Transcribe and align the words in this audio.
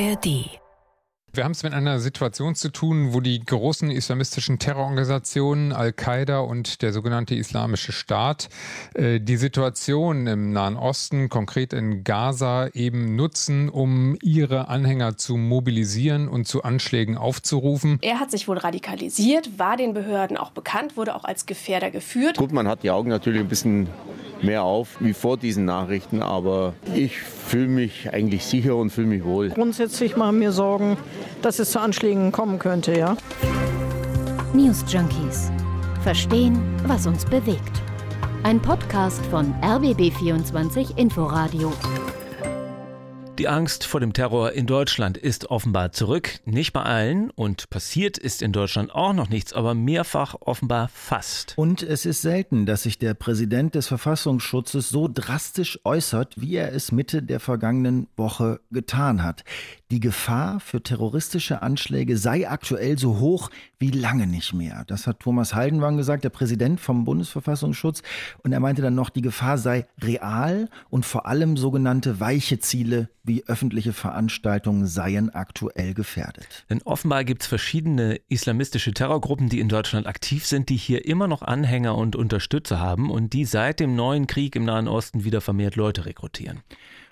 ARD 0.00 0.57
wir 1.38 1.44
haben 1.44 1.52
es 1.52 1.62
mit 1.62 1.72
einer 1.72 2.00
Situation 2.00 2.56
zu 2.56 2.68
tun, 2.68 3.14
wo 3.14 3.20
die 3.20 3.38
großen 3.38 3.92
islamistischen 3.92 4.58
Terrororganisationen 4.58 5.72
Al-Qaida 5.72 6.40
und 6.40 6.82
der 6.82 6.92
sogenannte 6.92 7.36
Islamische 7.36 7.92
Staat 7.92 8.48
äh, 8.94 9.20
die 9.20 9.36
Situation 9.36 10.26
im 10.26 10.52
Nahen 10.52 10.76
Osten, 10.76 11.28
konkret 11.28 11.72
in 11.72 12.02
Gaza, 12.02 12.66
eben 12.74 13.14
nutzen, 13.14 13.68
um 13.68 14.18
ihre 14.20 14.66
Anhänger 14.66 15.16
zu 15.16 15.36
mobilisieren 15.36 16.26
und 16.26 16.48
zu 16.48 16.64
Anschlägen 16.64 17.16
aufzurufen. 17.16 18.00
Er 18.02 18.18
hat 18.18 18.32
sich 18.32 18.48
wohl 18.48 18.58
radikalisiert, 18.58 19.60
war 19.60 19.76
den 19.76 19.94
Behörden 19.94 20.36
auch 20.36 20.50
bekannt, 20.50 20.96
wurde 20.96 21.14
auch 21.14 21.22
als 21.22 21.46
Gefährder 21.46 21.92
geführt. 21.92 22.36
Gut, 22.36 22.50
man 22.50 22.66
hat 22.66 22.82
die 22.82 22.90
Augen 22.90 23.10
natürlich 23.10 23.42
ein 23.42 23.48
bisschen 23.48 23.88
mehr 24.42 24.62
auf 24.62 24.96
wie 25.00 25.12
vor 25.12 25.36
diesen 25.36 25.64
Nachrichten, 25.64 26.22
aber 26.22 26.74
ich 26.94 27.18
fühle 27.18 27.68
mich 27.68 28.12
eigentlich 28.12 28.44
sicher 28.44 28.76
und 28.76 28.90
fühle 28.90 29.06
mich 29.06 29.24
wohl. 29.24 29.50
Grundsätzlich 29.50 30.16
machen 30.16 30.38
mir 30.38 30.52
Sorgen, 30.52 30.96
dass 31.42 31.58
es 31.58 31.70
zu 31.70 31.80
Anschlägen 31.80 32.32
kommen 32.32 32.58
könnte, 32.58 32.96
ja. 32.96 33.16
News 34.52 34.84
Junkies. 34.88 35.50
Verstehen, 36.02 36.58
was 36.86 37.06
uns 37.06 37.24
bewegt. 37.24 37.82
Ein 38.44 38.60
Podcast 38.62 39.24
von 39.26 39.52
RBB24 39.62 40.96
Inforadio. 40.96 41.72
Die 43.38 43.46
Angst 43.46 43.84
vor 43.84 44.00
dem 44.00 44.14
Terror 44.14 44.50
in 44.50 44.66
Deutschland 44.66 45.16
ist 45.16 45.48
offenbar 45.48 45.92
zurück. 45.92 46.40
Nicht 46.44 46.72
bei 46.72 46.82
allen 46.82 47.30
und 47.30 47.70
passiert 47.70 48.18
ist 48.18 48.42
in 48.42 48.50
Deutschland 48.50 48.92
auch 48.92 49.12
noch 49.12 49.28
nichts, 49.28 49.52
aber 49.52 49.74
mehrfach 49.74 50.34
offenbar 50.40 50.88
fast. 50.88 51.52
Und 51.56 51.84
es 51.84 52.04
ist 52.04 52.20
selten, 52.22 52.66
dass 52.66 52.82
sich 52.82 52.98
der 52.98 53.14
Präsident 53.14 53.76
des 53.76 53.86
Verfassungsschutzes 53.86 54.88
so 54.88 55.08
drastisch 55.12 55.78
äußert, 55.84 56.40
wie 56.40 56.56
er 56.56 56.72
es 56.72 56.90
Mitte 56.90 57.22
der 57.22 57.38
vergangenen 57.38 58.08
Woche 58.16 58.58
getan 58.72 59.22
hat. 59.22 59.44
Die 59.90 60.00
Gefahr 60.00 60.60
für 60.60 60.82
terroristische 60.82 61.62
Anschläge 61.62 62.18
sei 62.18 62.46
aktuell 62.46 62.98
so 62.98 63.20
hoch 63.20 63.48
wie 63.78 63.90
lange 63.90 64.26
nicht 64.26 64.52
mehr. 64.52 64.84
Das 64.86 65.06
hat 65.06 65.20
Thomas 65.20 65.54
Haldenwang 65.54 65.96
gesagt, 65.96 66.24
der 66.24 66.28
Präsident 66.28 66.78
vom 66.78 67.06
Bundesverfassungsschutz. 67.06 68.02
Und 68.42 68.52
er 68.52 68.60
meinte 68.60 68.82
dann 68.82 68.94
noch, 68.94 69.08
die 69.08 69.22
Gefahr 69.22 69.56
sei 69.56 69.86
real 70.02 70.68
und 70.90 71.06
vor 71.06 71.24
allem 71.24 71.56
sogenannte 71.56 72.20
weiche 72.20 72.58
Ziele 72.58 73.08
wie 73.24 73.44
öffentliche 73.46 73.94
Veranstaltungen 73.94 74.86
seien 74.86 75.34
aktuell 75.34 75.94
gefährdet. 75.94 76.66
Denn 76.68 76.82
offenbar 76.82 77.24
gibt 77.24 77.40
es 77.42 77.48
verschiedene 77.48 78.20
islamistische 78.28 78.92
Terrorgruppen, 78.92 79.48
die 79.48 79.60
in 79.60 79.70
Deutschland 79.70 80.06
aktiv 80.06 80.44
sind, 80.44 80.68
die 80.68 80.76
hier 80.76 81.06
immer 81.06 81.28
noch 81.28 81.40
Anhänger 81.40 81.96
und 81.96 82.14
Unterstützer 82.14 82.78
haben 82.78 83.10
und 83.10 83.32
die 83.32 83.46
seit 83.46 83.80
dem 83.80 83.96
neuen 83.96 84.26
Krieg 84.26 84.54
im 84.54 84.66
Nahen 84.66 84.86
Osten 84.86 85.24
wieder 85.24 85.40
vermehrt 85.40 85.76
Leute 85.76 86.04
rekrutieren. 86.04 86.60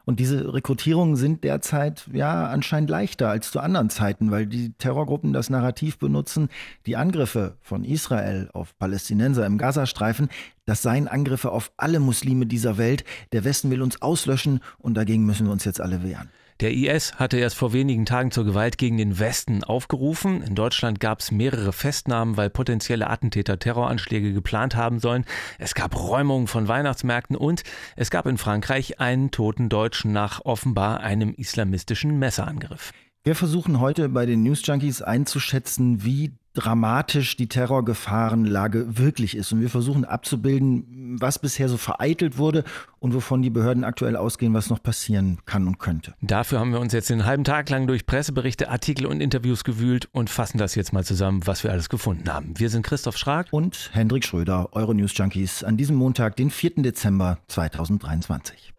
Und 0.07 0.21
diese 0.21 0.55
Rekrutierungen 0.55 1.17
sind 1.17 1.43
derzeit 1.43 2.09
ja 2.13 2.47
anscheinend 2.47 2.89
leichter 2.89 3.29
als 3.29 3.51
zu 3.51 3.59
anderen 3.59 3.91
Zeiten, 3.91 4.31
weil 4.31 4.47
die 4.47 4.73
Terrorgruppen 4.75 5.33
das 5.33 5.51
Narrativ 5.51 5.99
benutzen, 5.99 6.49
die 6.87 6.97
Angriffe 6.97 7.57
von 7.61 7.85
Israel 7.85 8.49
auf 8.53 8.79
Palästinenser 8.79 9.45
im 9.45 9.59
Gazastreifen, 9.59 10.29
das 10.65 10.81
seien 10.83 11.09
Angriffe 11.09 11.51
auf 11.51 11.73
alle 11.77 11.99
Muslime 11.99 12.47
dieser 12.47 12.79
Welt. 12.79 13.05
Der 13.33 13.45
Westen 13.45 13.71
will 13.71 13.83
uns 13.83 14.01
auslöschen 14.01 14.61
und 14.79 14.95
dagegen 14.95 15.27
müssen 15.27 15.47
wir 15.47 15.53
uns 15.53 15.65
jetzt 15.65 15.81
alle 15.81 16.05
wehren. 16.05 16.31
Der 16.61 16.73
IS 16.73 17.17
hatte 17.17 17.37
erst 17.37 17.57
vor 17.57 17.75
wenigen 17.75 18.07
Tagen 18.07 18.31
zur 18.31 18.47
Gewalt 18.47 18.79
gegen 18.79 18.97
den 18.97 19.19
Westen 19.19 19.63
aufgerufen. 19.63 20.43
In 20.43 20.55
Deutschland 20.55 21.01
gab 21.01 21.21
es 21.21 21.31
mehrere 21.31 21.75
Festnahmen, 21.75 22.39
weil 22.39 22.49
potenzielle 22.49 23.11
Attentäter 23.11 23.59
Terroranschläge 23.59 24.33
geplant 24.33 24.75
haben 24.75 24.99
sollen. 24.99 25.27
Es 25.59 25.75
gab 25.75 25.95
Räumungen 25.95 26.47
von 26.47 26.67
Weihnachtsmärkten 26.67 27.37
und 27.37 27.63
es 27.95 28.11
gab 28.11 28.25
in 28.25 28.39
Frankreich 28.39 29.01
einen 29.01 29.31
toten 29.31 29.69
Deutschen 29.69 30.13
nach 30.13 30.47
offenbar 30.47 31.01
einem 31.01 31.35
islamistischen 31.35 32.19
Messerangriff. 32.19 32.95
Wir 33.27 33.35
versuchen 33.35 33.81
heute 33.81 34.09
bei 34.09 34.25
den 34.25 34.45
News 34.45 34.65
Junkies 34.65 35.03
einzuschätzen, 35.03 36.05
wie 36.05 36.31
dramatisch 36.55 37.37
die 37.37 37.49
Terrorgefahrenlage 37.49 38.99
wirklich 38.99 39.37
ist. 39.37 39.51
Und 39.51 39.63
wir 39.63 39.69
versuchen 39.69 40.05
abzubilden, 40.05 41.17
was 41.21 41.41
bisher 41.41 41.69
so 41.69 41.77
vereitelt 41.77 42.39
wurde 42.39 42.63
und 43.01 43.15
wovon 43.15 43.43
die 43.43 43.51
Behörden 43.51 43.83
aktuell 43.83 44.15
ausgehen, 44.15 44.55
was 44.55 44.71
noch 44.71 44.81
passieren 44.81 45.39
kann 45.45 45.67
und 45.67 45.81
könnte. 45.81 46.15
Dafür 46.21 46.61
haben 46.61 46.71
wir 46.71 46.79
uns 46.79 46.93
jetzt 46.93 47.11
den 47.11 47.25
halben 47.25 47.43
Tag 47.43 47.69
lang 47.69 47.89
durch 47.89 48.07
Presseberichte, 48.07 48.71
Artikel 48.71 49.07
und 49.07 49.21
Interviews 49.21 49.65
gewühlt 49.65 50.09
und 50.13 50.31
fassen 50.31 50.59
das 50.59 50.77
jetzt 50.77 50.93
mal 50.93 51.05
zusammen, 51.05 51.49
was 51.49 51.65
wir 51.65 51.73
alles 51.73 51.89
gefunden 51.89 52.33
haben. 52.33 52.57
Wir 52.57 52.71
sind 52.71 52.87
Christoph 52.87 53.19
Schrag 53.19 53.49
und 53.51 53.91
Hendrik 53.93 54.25
Schröder, 54.25 54.69
eure 54.71 54.95
News 54.95 55.19
Junkies, 55.19 55.65
an 55.65 55.77
diesem 55.77 55.97
Montag, 55.97 56.37
den 56.37 56.51
4. 56.51 56.75
Dezember 56.77 57.39
2023. 57.49 58.73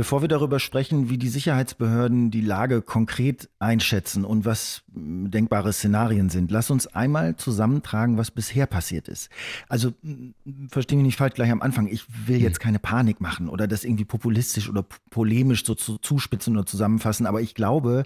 Bevor 0.00 0.22
wir 0.22 0.28
darüber 0.28 0.60
sprechen, 0.60 1.10
wie 1.10 1.18
die 1.18 1.28
Sicherheitsbehörden 1.28 2.30
die 2.30 2.40
Lage 2.40 2.80
konkret 2.80 3.50
einschätzen 3.58 4.24
und 4.24 4.46
was 4.46 4.80
denkbare 4.88 5.74
Szenarien 5.74 6.30
sind, 6.30 6.50
lass 6.50 6.70
uns 6.70 6.86
einmal 6.86 7.36
zusammentragen, 7.36 8.16
was 8.16 8.30
bisher 8.30 8.64
passiert 8.64 9.08
ist. 9.08 9.28
Also 9.68 9.92
verstehe 10.70 10.96
mich 10.96 11.04
nicht 11.04 11.18
falsch 11.18 11.34
gleich 11.34 11.50
am 11.50 11.60
Anfang. 11.60 11.86
Ich 11.86 12.06
will 12.26 12.38
hm. 12.38 12.44
jetzt 12.44 12.60
keine 12.60 12.78
Panik 12.78 13.20
machen 13.20 13.50
oder 13.50 13.68
das 13.68 13.84
irgendwie 13.84 14.06
populistisch 14.06 14.70
oder 14.70 14.86
polemisch 15.10 15.66
so 15.66 15.74
zu, 15.74 15.98
zuspitzen 15.98 16.56
oder 16.56 16.64
zusammenfassen. 16.64 17.26
Aber 17.26 17.42
ich 17.42 17.54
glaube, 17.54 18.04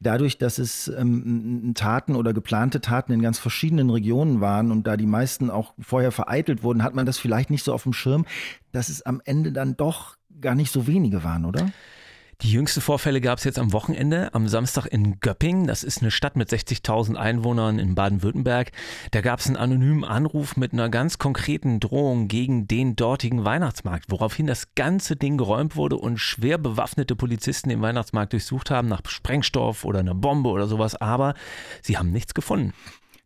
dadurch, 0.00 0.38
dass 0.38 0.58
es 0.58 0.88
ähm, 0.88 1.74
Taten 1.76 2.16
oder 2.16 2.34
geplante 2.34 2.80
Taten 2.80 3.12
in 3.12 3.22
ganz 3.22 3.38
verschiedenen 3.38 3.90
Regionen 3.90 4.40
waren 4.40 4.72
und 4.72 4.88
da 4.88 4.96
die 4.96 5.06
meisten 5.06 5.50
auch 5.50 5.74
vorher 5.78 6.10
vereitelt 6.10 6.64
wurden, 6.64 6.82
hat 6.82 6.96
man 6.96 7.06
das 7.06 7.18
vielleicht 7.18 7.50
nicht 7.50 7.62
so 7.62 7.72
auf 7.72 7.84
dem 7.84 7.92
Schirm, 7.92 8.26
dass 8.72 8.88
es 8.88 9.02
am 9.02 9.22
Ende 9.24 9.52
dann 9.52 9.76
doch 9.76 10.16
gar 10.40 10.54
nicht 10.54 10.72
so 10.72 10.86
wenige 10.86 11.24
waren, 11.24 11.44
oder? 11.44 11.70
Die 12.42 12.52
jüngsten 12.52 12.82
Vorfälle 12.82 13.22
gab 13.22 13.38
es 13.38 13.44
jetzt 13.44 13.58
am 13.58 13.72
Wochenende, 13.72 14.34
am 14.34 14.46
Samstag 14.46 14.84
in 14.84 15.20
Göpping. 15.20 15.66
Das 15.66 15.82
ist 15.82 16.02
eine 16.02 16.10
Stadt 16.10 16.36
mit 16.36 16.50
60.000 16.50 17.14
Einwohnern 17.14 17.78
in 17.78 17.94
Baden-Württemberg. 17.94 18.72
Da 19.12 19.22
gab 19.22 19.40
es 19.40 19.46
einen 19.46 19.56
anonymen 19.56 20.04
Anruf 20.04 20.54
mit 20.54 20.74
einer 20.74 20.90
ganz 20.90 21.16
konkreten 21.16 21.80
Drohung 21.80 22.28
gegen 22.28 22.68
den 22.68 22.94
dortigen 22.94 23.46
Weihnachtsmarkt, 23.46 24.10
woraufhin 24.10 24.46
das 24.46 24.74
ganze 24.74 25.16
Ding 25.16 25.38
geräumt 25.38 25.76
wurde 25.76 25.96
und 25.96 26.18
schwer 26.18 26.58
bewaffnete 26.58 27.16
Polizisten 27.16 27.70
den 27.70 27.80
Weihnachtsmarkt 27.80 28.34
durchsucht 28.34 28.70
haben 28.70 28.88
nach 28.88 29.00
Sprengstoff 29.08 29.86
oder 29.86 30.00
einer 30.00 30.14
Bombe 30.14 30.50
oder 30.50 30.66
sowas. 30.66 30.94
Aber 30.94 31.32
sie 31.80 31.96
haben 31.96 32.12
nichts 32.12 32.34
gefunden. 32.34 32.74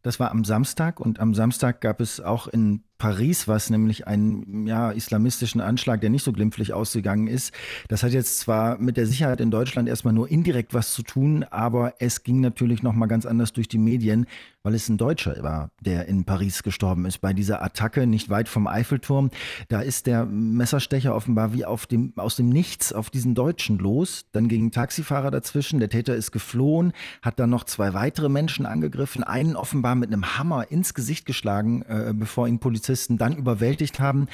Das 0.03 0.21
war 0.21 0.31
am 0.31 0.44
Samstag 0.44 1.00
und 1.00 1.19
am 1.19 1.34
Samstag 1.34 1.81
gab 1.81 2.00
es 2.00 2.21
auch 2.21 2.47
in 2.47 2.84
Paris 3.00 3.49
was, 3.49 3.71
nämlich 3.71 4.06
einen 4.06 4.66
ja, 4.66 4.91
islamistischen 4.91 5.62
Anschlag, 5.62 6.03
der 6.03 6.11
nicht 6.11 6.22
so 6.22 6.33
glimpflich 6.33 6.75
ausgegangen 6.75 7.28
ist. 7.28 7.53
Das 7.88 8.03
hat 8.03 8.12
jetzt 8.12 8.38
zwar 8.38 8.78
mit 8.78 8.99
der 8.99 9.06
Sicherheit 9.06 9.41
in 9.41 9.50
Deutschland 9.50 9.88
erstmal 9.88 10.12
nur 10.12 10.31
indirekt 10.31 10.75
was 10.75 10.93
zu 10.93 11.03
tun, 11.03 11.43
aber 11.50 11.94
es 11.99 12.25
ging 12.25 12.41
natürlich 12.41 12.83
noch 12.83 12.93
mal 12.93 13.06
ganz 13.06 13.25
anders 13.25 13.55
durch 13.55 13.69
die 13.69 13.78
Medien, 13.78 14.27
weil 14.62 14.75
es 14.75 14.91
ein 14.91 14.99
Deutscher 14.99 15.43
war, 15.43 15.71
der 15.81 16.09
in 16.09 16.25
Paris 16.25 16.62
gestorben 16.62 17.06
ist 17.06 17.22
bei 17.22 17.33
dieser 17.33 17.62
Attacke 17.62 18.06
nicht 18.06 18.28
weit 18.28 18.50
vom 18.50 18.66
Eiffelturm. 18.66 19.31
Da 19.69 19.81
ist 19.81 20.06
der 20.06 20.27
Messerstecher 20.27 21.15
offenbar 21.15 21.55
wie 21.55 21.65
auf 21.65 21.87
dem, 21.87 22.12
aus 22.16 22.37
dem 22.37 22.50
Nichts 22.50 22.93
auf 22.93 23.09
diesen 23.09 23.34
Deutschen 23.34 23.78
los. 23.78 24.27
Dann 24.33 24.49
ging 24.49 24.66
ein 24.66 24.72
Taxifahrer 24.72 25.31
dazwischen. 25.31 25.81
Der 25.81 25.89
Täter 25.89 26.15
ist 26.15 26.33
geflohen, 26.33 26.93
hat 27.22 27.41
dann 27.41 27.49
noch 27.49 27.65
zwei 27.65 27.94
weitere 27.94 28.28
Menschen 28.28 28.66
angegriffen, 28.66 29.25
einen 29.25 29.56
offenbar 29.56 29.94
mit 29.94 30.12
einem 30.12 30.37
Hammer 30.37 30.71
ins 30.71 30.93
Gesicht 30.93 31.25
geschlagen, 31.25 31.81
äh, 31.89 32.12
bevor 32.15 32.47
ihn 32.47 32.59
Polizisten 32.59 32.90
Polizisten 32.91 33.19
dann 33.19 33.37
überwältigt 33.37 34.01
haben. 34.01 34.27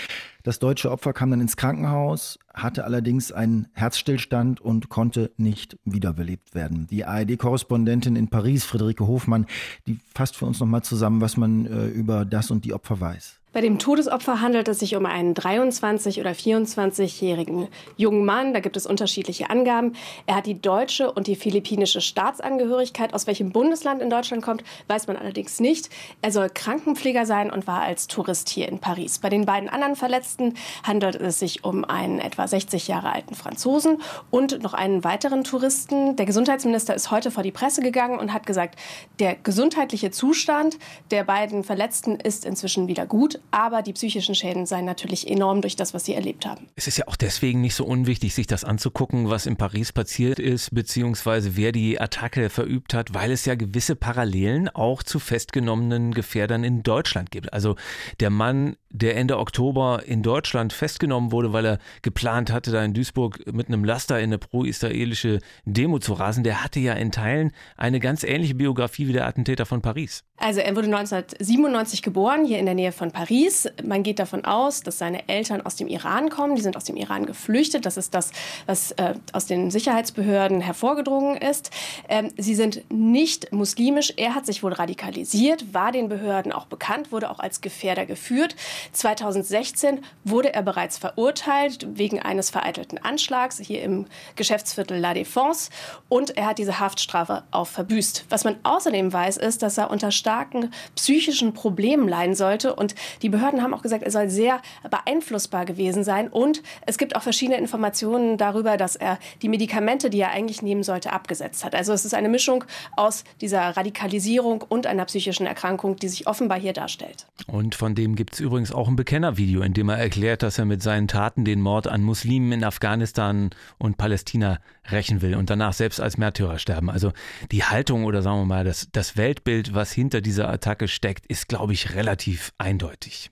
Das 0.43 0.59
deutsche 0.59 0.91
Opfer 0.91 1.13
kam 1.13 1.31
dann 1.31 1.43
ins 1.43 1.59
Krankenhaus, 1.59 2.39
hatte 2.55 2.85
allerdings 2.85 3.31
einen 3.31 3.69
Herzstillstand 3.75 4.63
und 4.63 4.89
konnte 4.89 5.31
nicht 5.37 5.77
wiederbelebt 5.85 6.55
werden. 6.55 6.87
Die 6.87 7.05
ARD-Korrespondentin 7.05 8.17
in 8.17 8.29
Paris, 8.29 8.65
Friederike 8.65 9.07
Hofmann, 9.07 9.45
die 9.87 9.99
fasst 10.15 10.37
für 10.37 10.47
uns 10.47 10.59
nochmal 10.59 10.83
zusammen, 10.83 11.21
was 11.21 11.37
man 11.37 11.67
äh, 11.67 11.87
über 11.89 12.25
das 12.25 12.51
und 12.51 12.65
die 12.65 12.73
Opfer 12.73 12.99
weiß. 12.99 13.41
Bei 13.57 13.63
dem 13.63 13.79
Todesopfer 13.79 14.43
handelt 14.43 14.69
es 14.69 14.81
sich 14.81 14.97
um 14.97 15.07
einen 15.07 15.33
23- 15.33 16.21
oder 16.21 16.33
24-jährigen 16.33 17.69
jungen 17.97 18.27
Mann. 18.27 18.53
Da 18.53 18.61
gibt 18.61 18.77
es 18.77 18.85
unterschiedliche 18.85 19.49
Angaben. 19.49 19.95
Er 20.27 20.37
hat 20.37 20.45
die 20.45 20.61
deutsche 20.61 21.11
und 21.11 21.27
die 21.27 21.37
philippinische 21.37 22.03
Staatsangehörigkeit. 22.03 23.15
Aus 23.15 23.27
welchem 23.27 23.53
Bundesland 23.53 24.03
in 24.03 24.11
Deutschland 24.11 24.43
kommt, 24.43 24.63
weiß 24.89 25.07
man 25.07 25.17
allerdings 25.17 25.59
nicht. 25.59 25.89
Er 26.21 26.33
soll 26.33 26.51
Krankenpfleger 26.51 27.25
sein 27.25 27.51
und 27.51 27.67
war 27.67 27.81
als 27.81 28.09
Tourist 28.09 28.51
hier 28.51 28.69
in 28.69 28.79
Paris. 28.79 29.21
Bei 29.21 29.31
den 29.31 29.47
beiden 29.47 29.71
anderen 29.71 29.97
Verletzten 29.97 30.53
handelt 30.83 31.15
es 31.15 31.39
sich 31.39 31.65
um 31.65 31.87
einen 31.87 32.19
etwa 32.19 32.47
60 32.47 32.89
Jahre 32.89 33.11
alten 33.11 33.35
Franzosen 33.35 34.03
und 34.31 34.63
noch 34.63 34.75
einen 34.75 35.03
weiteren 35.03 35.45
Touristen. 35.45 36.15
Der 36.17 36.27
Gesundheitsminister 36.27 36.95
ist 36.95 37.11
heute 37.11 37.31
vor 37.31 37.43
die 37.43 37.53
Presse 37.53 37.81
gegangen 37.81 38.19
und 38.19 38.35
hat 38.35 38.45
gesagt, 38.45 38.79
der 39.19 39.35
gesundheitliche 39.35 40.11
Zustand 40.11 40.77
der 41.11 41.25
beiden 41.25 41.65
Verletzten 41.65 42.17
ist 42.17 42.45
inzwischen 42.45 42.87
wieder 42.87 43.07
gut 43.07 43.41
aber 43.51 43.83
die 43.83 43.93
psychischen 43.93 44.35
Schäden 44.35 44.67
seien 44.67 44.85
natürlich 44.85 45.29
enorm 45.29 45.61
durch 45.61 45.77
das, 45.77 45.95
was 45.95 46.05
sie 46.05 46.15
erlebt 46.15 46.47
haben. 46.47 46.69
Es 46.77 46.87
ist 46.87 46.99
ja 46.99 47.09
auch 47.09 47.17
deswegen 47.17 47.61
nicht 47.61 47.75
so 47.75 47.85
unwichtig, 47.85 48.35
sich 48.35 48.47
das 48.47 48.65
anzugucken, 48.65 49.31
was 49.31 49.47
in 49.47 49.57
Paris 49.57 49.93
passiert 49.93 50.39
ist, 50.39 50.75
beziehungsweise 50.75 51.57
wer 51.57 51.73
die 51.73 52.01
Attacke 52.01 52.51
verübt 52.51 52.95
hat, 52.95 53.15
weil 53.15 53.31
es 53.31 53.45
ja 53.45 53.55
gewisse 53.55 53.97
Parallelen 53.97 54.69
auch 54.69 55.03
zu 55.03 55.19
festgenommenen 55.19 56.13
Gefährdern 56.13 56.65
in 56.65 56.83
Deutschland 56.83 57.31
gibt. 57.31 57.53
Also 57.53 57.77
der 58.21 58.31
Mann, 58.31 58.77
der 58.91 59.17
Ende 59.17 59.39
Oktober 59.39 60.03
in 60.07 60.23
Deutschland 60.23 60.73
festgenommen 60.73 61.33
wurde, 61.33 61.53
weil 61.53 61.67
er 61.67 61.79
geplant 62.03 62.51
hatte, 62.51 62.71
da 62.71 62.83
in 62.83 62.95
Duisburg 62.95 63.53
mit 63.53 63.69
einem 63.69 63.85
Laster 63.85 64.19
in 64.19 64.25
eine 64.25 64.39
pro-israelische 64.39 65.41
Demo 65.65 65.99
zu 65.99 66.15
rasen, 66.15 66.45
der 66.45 66.65
hatte 66.65 66.81
ja 66.81 66.95
in 66.95 67.13
Teilen 67.13 67.53
eine 67.77 68.01
ganz 68.01 68.25
ähnliche 68.25 68.55
Biografie 68.55 69.09
wie 69.09 69.13
der 69.13 69.27
Attentäter 69.27 69.67
von 69.67 69.83
Paris. 69.83 70.25
Also 70.39 70.61
er 70.61 70.77
wurde 70.77 70.87
1997 70.87 72.03
geboren, 72.03 72.45
hier 72.45 72.59
in 72.59 72.67
der 72.67 72.75
Nähe 72.75 72.93
von 72.93 73.11
Paris. 73.11 73.36
Man 73.83 74.03
geht 74.03 74.19
davon 74.19 74.45
aus, 74.45 74.83
dass 74.83 74.99
seine 74.99 75.29
Eltern 75.29 75.61
aus 75.61 75.77
dem 75.77 75.89
Iran 75.89 76.31
kommen. 76.31 76.57
Die 76.57 76.63
sind 76.63 76.77
aus 76.77 76.85
dem 76.85 76.97
Iran 76.97 77.27
geflüchtet. 77.27 77.87
Das 77.87 77.97
ist 77.97 78.15
das, 78.15 78.31
was 78.67 78.93
äh, 78.93 79.15
aus 79.33 79.47
den 79.47 79.71
Sicherheitsbehörden 79.71 80.61
hervorgedrungen 80.61 81.37
ist. 81.37 81.71
Ähm, 82.09 82.31
sie 82.37 82.55
sind 82.55 82.85
nicht 82.91 83.53
muslimisch. 83.53 84.13
Er 84.17 84.35
hat 84.35 84.47
sich 84.47 84.63
wohl 84.63 84.73
radikalisiert, 84.73 85.75
war 85.75 85.93
den 85.93 86.09
Behörden 86.09 86.53
auch 86.53 86.67
bekannt, 86.67 87.13
wurde 87.13 87.31
auch 87.31 87.39
als 87.39 87.61
Gefährder 87.61 88.07
geführt. 88.07 88.57
2016 88.93 90.01
wurde 90.25 90.53
er 90.55 90.63
bereits 90.63 90.99
verurteilt 90.99 91.87
wegen 91.95 92.21
eines 92.21 92.51
vereitelten 92.51 92.99
Anschlags 92.99 93.59
hier 93.59 93.83
im 93.83 94.07
Geschäftsviertel 94.37 94.99
La 94.99 95.13
Défense 95.13 95.71
und 96.09 96.37
er 96.37 96.47
hat 96.47 96.59
diese 96.59 96.79
Haftstrafe 96.79 97.43
auch 97.51 97.67
verbüßt. 97.67 98.27
Was 98.29 98.45
man 98.45 98.57
außerdem 98.63 99.13
weiß, 99.13 99.37
ist, 99.37 99.63
dass 99.63 99.79
er 99.79 99.91
unter 99.91 100.11
starken 100.11 100.71
psychischen 100.95 101.55
Problemen 101.55 102.09
leiden 102.09 102.35
sollte. 102.35 102.75
Und 102.75 102.95
die 103.23 103.29
Behörden 103.29 103.63
haben 103.63 103.75
auch 103.75 103.83
gesagt, 103.83 104.03
er 104.03 104.11
soll 104.11 104.29
sehr 104.29 104.61
beeinflussbar 104.91 105.65
gewesen 105.65 106.05
sein. 106.05 106.29
Und 106.29 106.63
es 106.87 106.99
gibt 106.99 107.17
auch 107.17 107.23
verschiedene 107.23 107.59
Informationen 107.59 108.39
darüber, 108.39 108.77
dass 108.77 108.97
er 108.97 109.19
die 109.43 109.49
Medikamente, 109.49 110.11
die 110.11 110.21
er 110.21 110.31
eigentlich 110.31 110.63
nehmen 110.63 110.83
sollte, 110.83 111.13
abgesetzt 111.13 111.65
hat. 111.65 111.75
Also 111.75 111.93
es 111.93 112.05
ist 112.05 112.15
eine 112.15 112.29
Mischung 112.29 112.65
aus 112.97 113.25
dieser 113.41 113.77
Radikalisierung 113.77 114.63
und 114.69 114.87
einer 114.87 115.05
psychischen 115.05 115.47
Erkrankung, 115.47 115.97
die 115.97 116.09
sich 116.09 116.27
offenbar 116.27 116.59
hier 116.59 116.73
darstellt. 116.73 117.27
Und 117.47 117.75
von 117.75 117.95
dem 117.95 118.17
gibt 118.17 118.35
es 118.35 118.41
übrigens 118.41 118.73
auch 118.73 118.89
ein 118.89 118.97
Bekennervideo, 118.97 119.63
in 119.63 119.75
dem 119.75 119.89
er 119.89 119.99
erklärt, 119.99 120.43
dass 120.43 120.59
er 120.59 120.65
mit 120.65 120.83
seinen 120.83 121.09
Taten 121.09 121.45
den 121.45 121.61
Mord 121.61 121.87
an 121.87 122.03
Muslimen 122.03 122.53
in 122.53 122.65
Afghanistan 122.65 123.51
und 123.79 123.97
Palästina 123.97 124.59
rächen 124.91 125.23
will 125.23 125.35
und 125.35 125.51
danach 125.51 125.73
selbst 125.73 126.01
als 126.01 126.19
Märtyrer 126.19 126.59
sterben. 126.59 126.91
Also 126.91 127.13
die 127.53 127.65
Haltung 127.65 128.05
oder 128.05 128.23
sagen 128.23 128.41
wir 128.41 128.47
mal 128.47 128.65
das, 128.65 128.89
das 128.93 129.17
Weltbild, 129.17 129.75
was 129.75 129.93
hinter 129.93 130.21
dieser 130.21 130.49
Attacke 130.49 130.89
steckt, 130.89 131.27
ist, 131.27 131.49
glaube 131.49 131.73
ich, 131.73 131.95
relativ 131.95 132.53
eindeutig. 132.59 133.31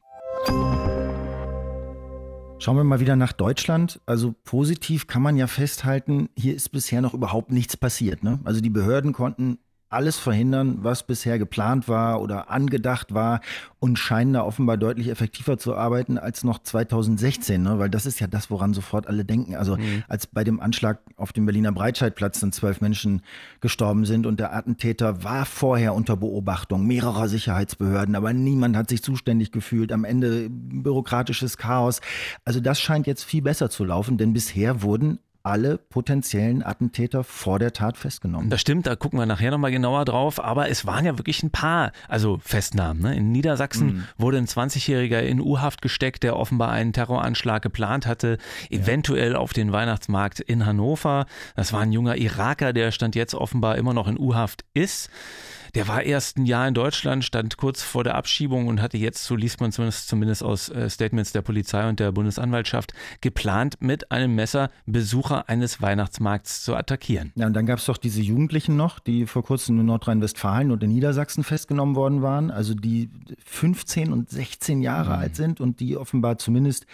Schauen 2.59 2.77
wir 2.77 2.85
mal 2.85 3.01
wieder 3.01 3.17
nach 3.17 3.33
Deutschland. 3.33 4.01
Also 4.07 4.35
positiv 4.45 5.07
kann 5.07 5.21
man 5.21 5.37
ja 5.37 5.47
festhalten, 5.47 6.31
hier 6.37 6.55
ist 6.55 6.71
bisher 6.71 7.03
noch 7.03 7.13
überhaupt 7.13 7.51
nichts 7.51 7.77
passiert. 7.77 8.23
Ne? 8.23 8.41
Also 8.45 8.61
die 8.61 8.71
Behörden 8.71 9.13
konnten 9.13 9.59
alles 9.95 10.19
verhindern, 10.19 10.79
was 10.83 11.07
bisher 11.07 11.39
geplant 11.39 11.89
war 11.89 12.21
oder 12.21 12.51
angedacht 12.51 13.15
war 13.15 13.41
und 13.79 13.99
scheinen 13.99 14.33
da 14.33 14.43
offenbar 14.43 14.77
deutlich 14.77 15.09
effektiver 15.09 15.59
zu 15.59 15.75
arbeiten 15.75 16.19
als 16.19 16.43
noch 16.43 16.59
2016, 16.59 17.63
ne? 17.63 17.79
weil 17.79 17.91
das 17.91 18.07
ist 18.07 18.21
ja 18.21 18.27
das, 18.27 18.51
woran 18.51 18.75
sofort 18.75 19.07
alle 19.07 19.25
denken. 19.25 19.57
Also 19.57 19.77
mhm. 19.77 20.05
als 20.09 20.27
bei 20.27 20.43
dem 20.43 20.61
Anschlag 20.61 21.01
auf 21.17 21.33
dem 21.33 21.47
Berliner 21.47 21.73
Breitscheidplatz 21.73 22.41
dann 22.41 22.53
zwölf 22.53 22.81
Menschen 22.81 23.23
gestorben 23.61 24.05
sind 24.05 24.27
und 24.27 24.41
der 24.41 24.55
Attentäter 24.55 25.23
war 25.23 25.45
vorher 25.45 25.95
unter 25.95 26.17
Beobachtung 26.17 26.87
mehrerer 26.87 27.29
Sicherheitsbehörden, 27.29 28.17
aber 28.17 28.33
niemand 28.33 28.77
hat 28.77 28.89
sich 28.89 29.03
zuständig 29.03 29.53
gefühlt. 29.53 29.93
Am 29.93 30.05
Ende 30.05 30.49
bürokratisches 30.51 31.59
Chaos. 31.59 32.01
Also 32.45 32.61
das 32.61 32.81
scheint 32.81 33.07
jetzt 33.07 33.25
viel 33.25 33.43
besser 33.43 33.71
zu 33.71 33.85
laufen, 33.85 34.19
denn 34.19 34.33
bisher 34.33 34.83
wurden 34.83 35.19
alle 35.45 35.77
potenziellen 35.77 36.63
Attentäter 36.63 37.23
vor 37.23 37.59
der 37.59 37.75
Tat 37.75 37.99
festgenommen. 37.99 38.49
Das 38.49 38.63
stimmt, 38.63 38.87
da 38.87 38.97
gucken 38.97 39.19
wir 39.19 39.27
nachher 39.27 39.51
nochmal 39.51 39.71
genauer 39.71 40.07
drauf, 40.07 40.43
aber 40.43 40.71
es 40.71 40.87
waren 40.87 41.05
ja 41.05 41.19
wirklich 41.19 41.43
ein 41.43 41.51
paar, 41.51 41.93
also 42.09 42.39
Festnahmen. 42.43 43.03
Ne? 43.03 43.15
In 43.15 43.31
Niedersachsen 43.31 43.87
mhm. 43.87 44.05
wurde 44.17 44.39
ein 44.39 44.47
20-Jähriger 44.47 45.21
in 45.21 45.41
U-Haft 45.41 45.83
gesteckt, 45.83 46.23
der 46.23 46.37
offenbar 46.37 46.71
einen 46.71 46.95
Terroranschlag 46.95 47.61
geplant 47.61 48.07
hatte, 48.07 48.39
eventuell 48.71 49.33
ja. 49.33 49.39
auf 49.39 49.53
den 49.53 49.71
Weihnachtsmarkt 49.71 50.41
in 50.41 50.65
Hannover. 50.65 51.27
Das 51.57 51.75
war 51.75 51.81
ein 51.81 51.93
junger 51.93 52.17
Iraker, 52.17 52.73
der 52.73 52.91
stand 52.91 53.15
jetzt 53.15 53.35
offenbar 53.35 53.77
immer 53.77 53.93
noch 53.93 54.09
in 54.09 54.19
U-Haft 54.19 54.65
ist. 54.73 55.11
Der 55.75 55.89
war 55.89 56.05
erst 56.05 56.39
ein 56.39 56.47
Jahr 56.47 56.69
in 56.69 56.75
Deutschland, 56.75 57.25
stand 57.25 57.57
kurz 57.57 57.83
vor 57.83 58.05
der 58.05 58.15
Abschiebung 58.15 58.69
und 58.69 58.81
hatte 58.81 58.97
jetzt, 58.97 59.25
so 59.25 59.35
liest 59.35 59.61
man 59.61 59.73
zumindest, 59.73 60.09
zumindest 60.09 60.45
aus 60.45 60.69
äh, 60.69 60.89
Statements 60.89 61.33
der 61.33 61.43
Polizei 61.43 61.89
und 61.89 61.99
der 61.99 62.13
Bundesanwaltschaft, 62.13 62.93
geplant, 63.21 63.77
mit 63.81 64.13
einem 64.13 64.37
Messer 64.37 64.71
Besucher 64.87 65.49
eines 65.49 65.83
Weihnachtsmarkts 65.83 66.63
zu 66.63 66.77
attackieren. 66.77 67.33
Ja, 67.35 67.47
und 67.47 67.55
dann 67.55 67.67
gab 67.67 67.81
es 67.81 67.87
doch 67.87 67.99
diese 67.99 68.21
Jugendlichen 68.23 68.77
noch, 68.77 69.01
die 69.01 69.27
vor 69.27 69.43
kurzem 69.43 69.81
in 69.81 69.87
Nordrhein-Westfalen 69.87 70.71
und 70.71 70.81
in 70.85 70.91
Niedersachsen 70.91 71.43
festgenommen 71.43 71.97
worden 71.97 72.23
waren, 72.23 72.53
also 72.53 72.75
die 72.75 73.11
15 73.45 74.13
und 74.13 74.31
16 74.31 74.81
Jahre 74.81 75.17
mhm. 75.17 75.23
alt 75.23 75.37
sind 75.37 75.61
und 75.61 75.81
die 75.81 75.97
offenbar 75.97 76.39
zumindest 76.39 76.87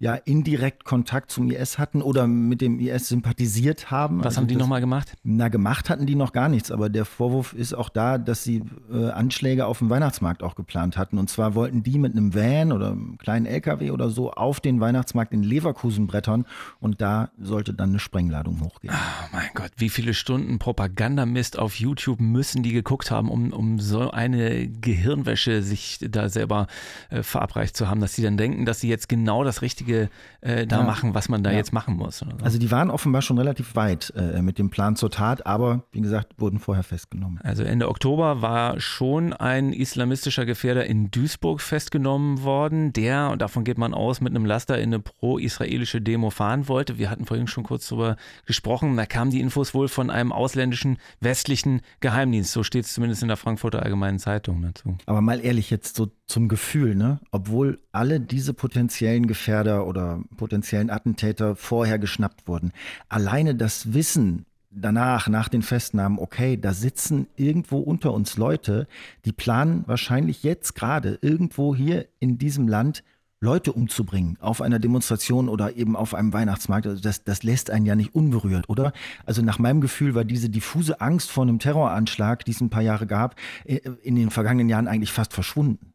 ja 0.00 0.14
indirekt 0.14 0.84
Kontakt 0.84 1.32
zum 1.32 1.50
IS 1.50 1.78
hatten 1.78 2.02
oder 2.02 2.28
mit 2.28 2.60
dem 2.60 2.78
IS 2.78 3.08
sympathisiert 3.08 3.90
haben. 3.90 4.20
Was 4.20 4.26
also 4.26 4.40
haben 4.40 4.46
die 4.46 4.56
nochmal 4.56 4.80
gemacht? 4.80 5.14
Na, 5.24 5.48
gemacht 5.48 5.90
hatten 5.90 6.06
die 6.06 6.14
noch 6.14 6.32
gar 6.32 6.48
nichts, 6.48 6.70
aber 6.70 6.88
der 6.88 7.04
Vorwurf 7.04 7.52
ist 7.52 7.74
auch 7.74 7.88
da, 7.88 8.16
dass 8.16 8.44
sie 8.44 8.62
äh, 8.92 9.10
Anschläge 9.10 9.66
auf 9.66 9.78
dem 9.78 9.90
Weihnachtsmarkt 9.90 10.44
auch 10.44 10.54
geplant 10.54 10.96
hatten. 10.96 11.18
Und 11.18 11.28
zwar 11.28 11.54
wollten 11.56 11.82
die 11.82 11.98
mit 11.98 12.12
einem 12.12 12.32
Van 12.32 12.70
oder 12.70 12.92
einem 12.92 13.18
kleinen 13.18 13.46
LKW 13.46 13.90
oder 13.90 14.08
so 14.08 14.30
auf 14.32 14.60
den 14.60 14.80
Weihnachtsmarkt 14.80 15.32
in 15.32 15.42
Leverkusen 15.42 16.06
brettern 16.06 16.46
und 16.78 17.00
da 17.00 17.30
sollte 17.40 17.74
dann 17.74 17.90
eine 17.90 17.98
Sprengladung 17.98 18.60
hochgehen. 18.60 18.94
Oh 18.94 19.28
mein 19.32 19.48
Gott, 19.54 19.72
wie 19.76 19.88
viele 19.88 20.14
Stunden 20.14 20.60
Propagandamist 20.60 21.58
auf 21.58 21.74
YouTube 21.74 22.20
müssen 22.20 22.62
die 22.62 22.72
geguckt 22.72 23.10
haben, 23.10 23.30
um, 23.30 23.52
um 23.52 23.80
so 23.80 24.12
eine 24.12 24.68
Gehirnwäsche 24.68 25.62
sich 25.62 25.98
da 26.08 26.28
selber 26.28 26.68
äh, 27.10 27.24
verabreicht 27.24 27.76
zu 27.76 27.88
haben, 27.88 28.00
dass 28.00 28.14
sie 28.14 28.22
dann 28.22 28.36
denken, 28.36 28.64
dass 28.64 28.80
sie 28.80 28.88
jetzt 28.88 29.08
genau 29.08 29.42
das 29.42 29.60
Richtige 29.62 29.87
äh, 29.92 30.66
da 30.66 30.78
ja. 30.78 30.82
machen, 30.82 31.14
was 31.14 31.28
man 31.28 31.42
da 31.42 31.50
ja. 31.50 31.56
jetzt 31.56 31.72
machen 31.72 31.96
muss. 31.96 32.18
So. 32.18 32.26
Also 32.42 32.58
die 32.58 32.70
waren 32.70 32.90
offenbar 32.90 33.22
schon 33.22 33.38
relativ 33.38 33.76
weit 33.76 34.12
äh, 34.16 34.42
mit 34.42 34.58
dem 34.58 34.70
Plan 34.70 34.96
zur 34.96 35.10
Tat, 35.10 35.46
aber 35.46 35.84
wie 35.92 36.00
gesagt, 36.00 36.34
wurden 36.38 36.58
vorher 36.58 36.84
festgenommen. 36.84 37.40
Also 37.42 37.62
Ende 37.62 37.88
Oktober 37.88 38.18
Oktober 38.18 38.42
war 38.42 38.80
schon 38.80 39.32
ein 39.32 39.72
islamistischer 39.72 40.46
Gefährder 40.46 40.86
in 40.86 41.10
Duisburg 41.10 41.60
festgenommen 41.60 42.42
worden, 42.42 42.92
der, 42.92 43.30
und 43.30 43.42
davon 43.42 43.64
geht 43.64 43.78
man 43.78 43.94
aus, 43.94 44.20
mit 44.20 44.34
einem 44.34 44.44
Laster 44.44 44.78
in 44.78 44.94
eine 44.94 44.98
pro-israelische 44.98 46.00
Demo 46.00 46.30
fahren 46.30 46.68
wollte. 46.68 46.98
Wir 46.98 47.10
hatten 47.10 47.26
vorhin 47.26 47.46
schon 47.46 47.64
kurz 47.64 47.86
darüber 47.86 48.16
gesprochen. 48.46 48.96
Da 48.96 49.06
kamen 49.06 49.30
die 49.30 49.40
Infos 49.40 49.74
wohl 49.74 49.88
von 49.88 50.10
einem 50.10 50.32
ausländischen 50.32 50.96
westlichen 51.20 51.82
Geheimdienst. 52.00 52.50
So 52.50 52.62
steht 52.62 52.86
es 52.86 52.94
zumindest 52.94 53.22
in 53.22 53.28
der 53.28 53.36
Frankfurter 53.36 53.82
Allgemeinen 53.82 54.18
Zeitung 54.18 54.62
dazu. 54.62 54.96
Aber 55.06 55.20
mal 55.20 55.44
ehrlich, 55.44 55.70
jetzt 55.70 55.94
so 55.94 56.08
zum 56.26 56.48
Gefühl, 56.48 56.94
ne? 56.94 57.20
Obwohl 57.30 57.78
alle 57.92 58.20
diese 58.20 58.52
potenziellen 58.52 59.26
Gefährder 59.26 59.77
oder 59.86 60.22
potenziellen 60.36 60.90
Attentäter 60.90 61.56
vorher 61.56 61.98
geschnappt 61.98 62.48
wurden. 62.48 62.72
Alleine 63.08 63.54
das 63.54 63.94
Wissen, 63.94 64.46
danach, 64.70 65.28
nach 65.28 65.48
den 65.48 65.62
Festnahmen, 65.62 66.18
okay, 66.18 66.56
da 66.56 66.72
sitzen 66.72 67.26
irgendwo 67.36 67.78
unter 67.78 68.12
uns 68.12 68.36
Leute, 68.36 68.86
die 69.24 69.32
planen 69.32 69.84
wahrscheinlich 69.86 70.42
jetzt 70.42 70.74
gerade 70.74 71.18
irgendwo 71.22 71.74
hier 71.74 72.06
in 72.18 72.38
diesem 72.38 72.68
Land 72.68 73.02
Leute 73.40 73.72
umzubringen 73.72 74.36
auf 74.40 74.60
einer 74.60 74.80
Demonstration 74.80 75.48
oder 75.48 75.76
eben 75.76 75.94
auf 75.94 76.12
einem 76.12 76.32
Weihnachtsmarkt, 76.32 76.88
also 76.88 77.00
das, 77.00 77.22
das 77.22 77.44
lässt 77.44 77.70
einen 77.70 77.86
ja 77.86 77.94
nicht 77.94 78.14
unberührt, 78.14 78.68
oder? 78.68 78.92
Also 79.26 79.42
nach 79.42 79.60
meinem 79.60 79.80
Gefühl 79.80 80.16
war 80.16 80.24
diese 80.24 80.50
diffuse 80.50 81.00
Angst 81.00 81.30
vor 81.30 81.44
einem 81.44 81.60
Terroranschlag, 81.60 82.44
die 82.44 82.50
es 82.50 82.60
ein 82.60 82.70
paar 82.70 82.82
Jahre 82.82 83.06
gab, 83.06 83.36
äh, 83.64 83.76
in 84.02 84.16
den 84.16 84.30
vergangenen 84.30 84.68
Jahren 84.68 84.88
eigentlich 84.88 85.12
fast 85.12 85.32
verschwunden. 85.32 85.94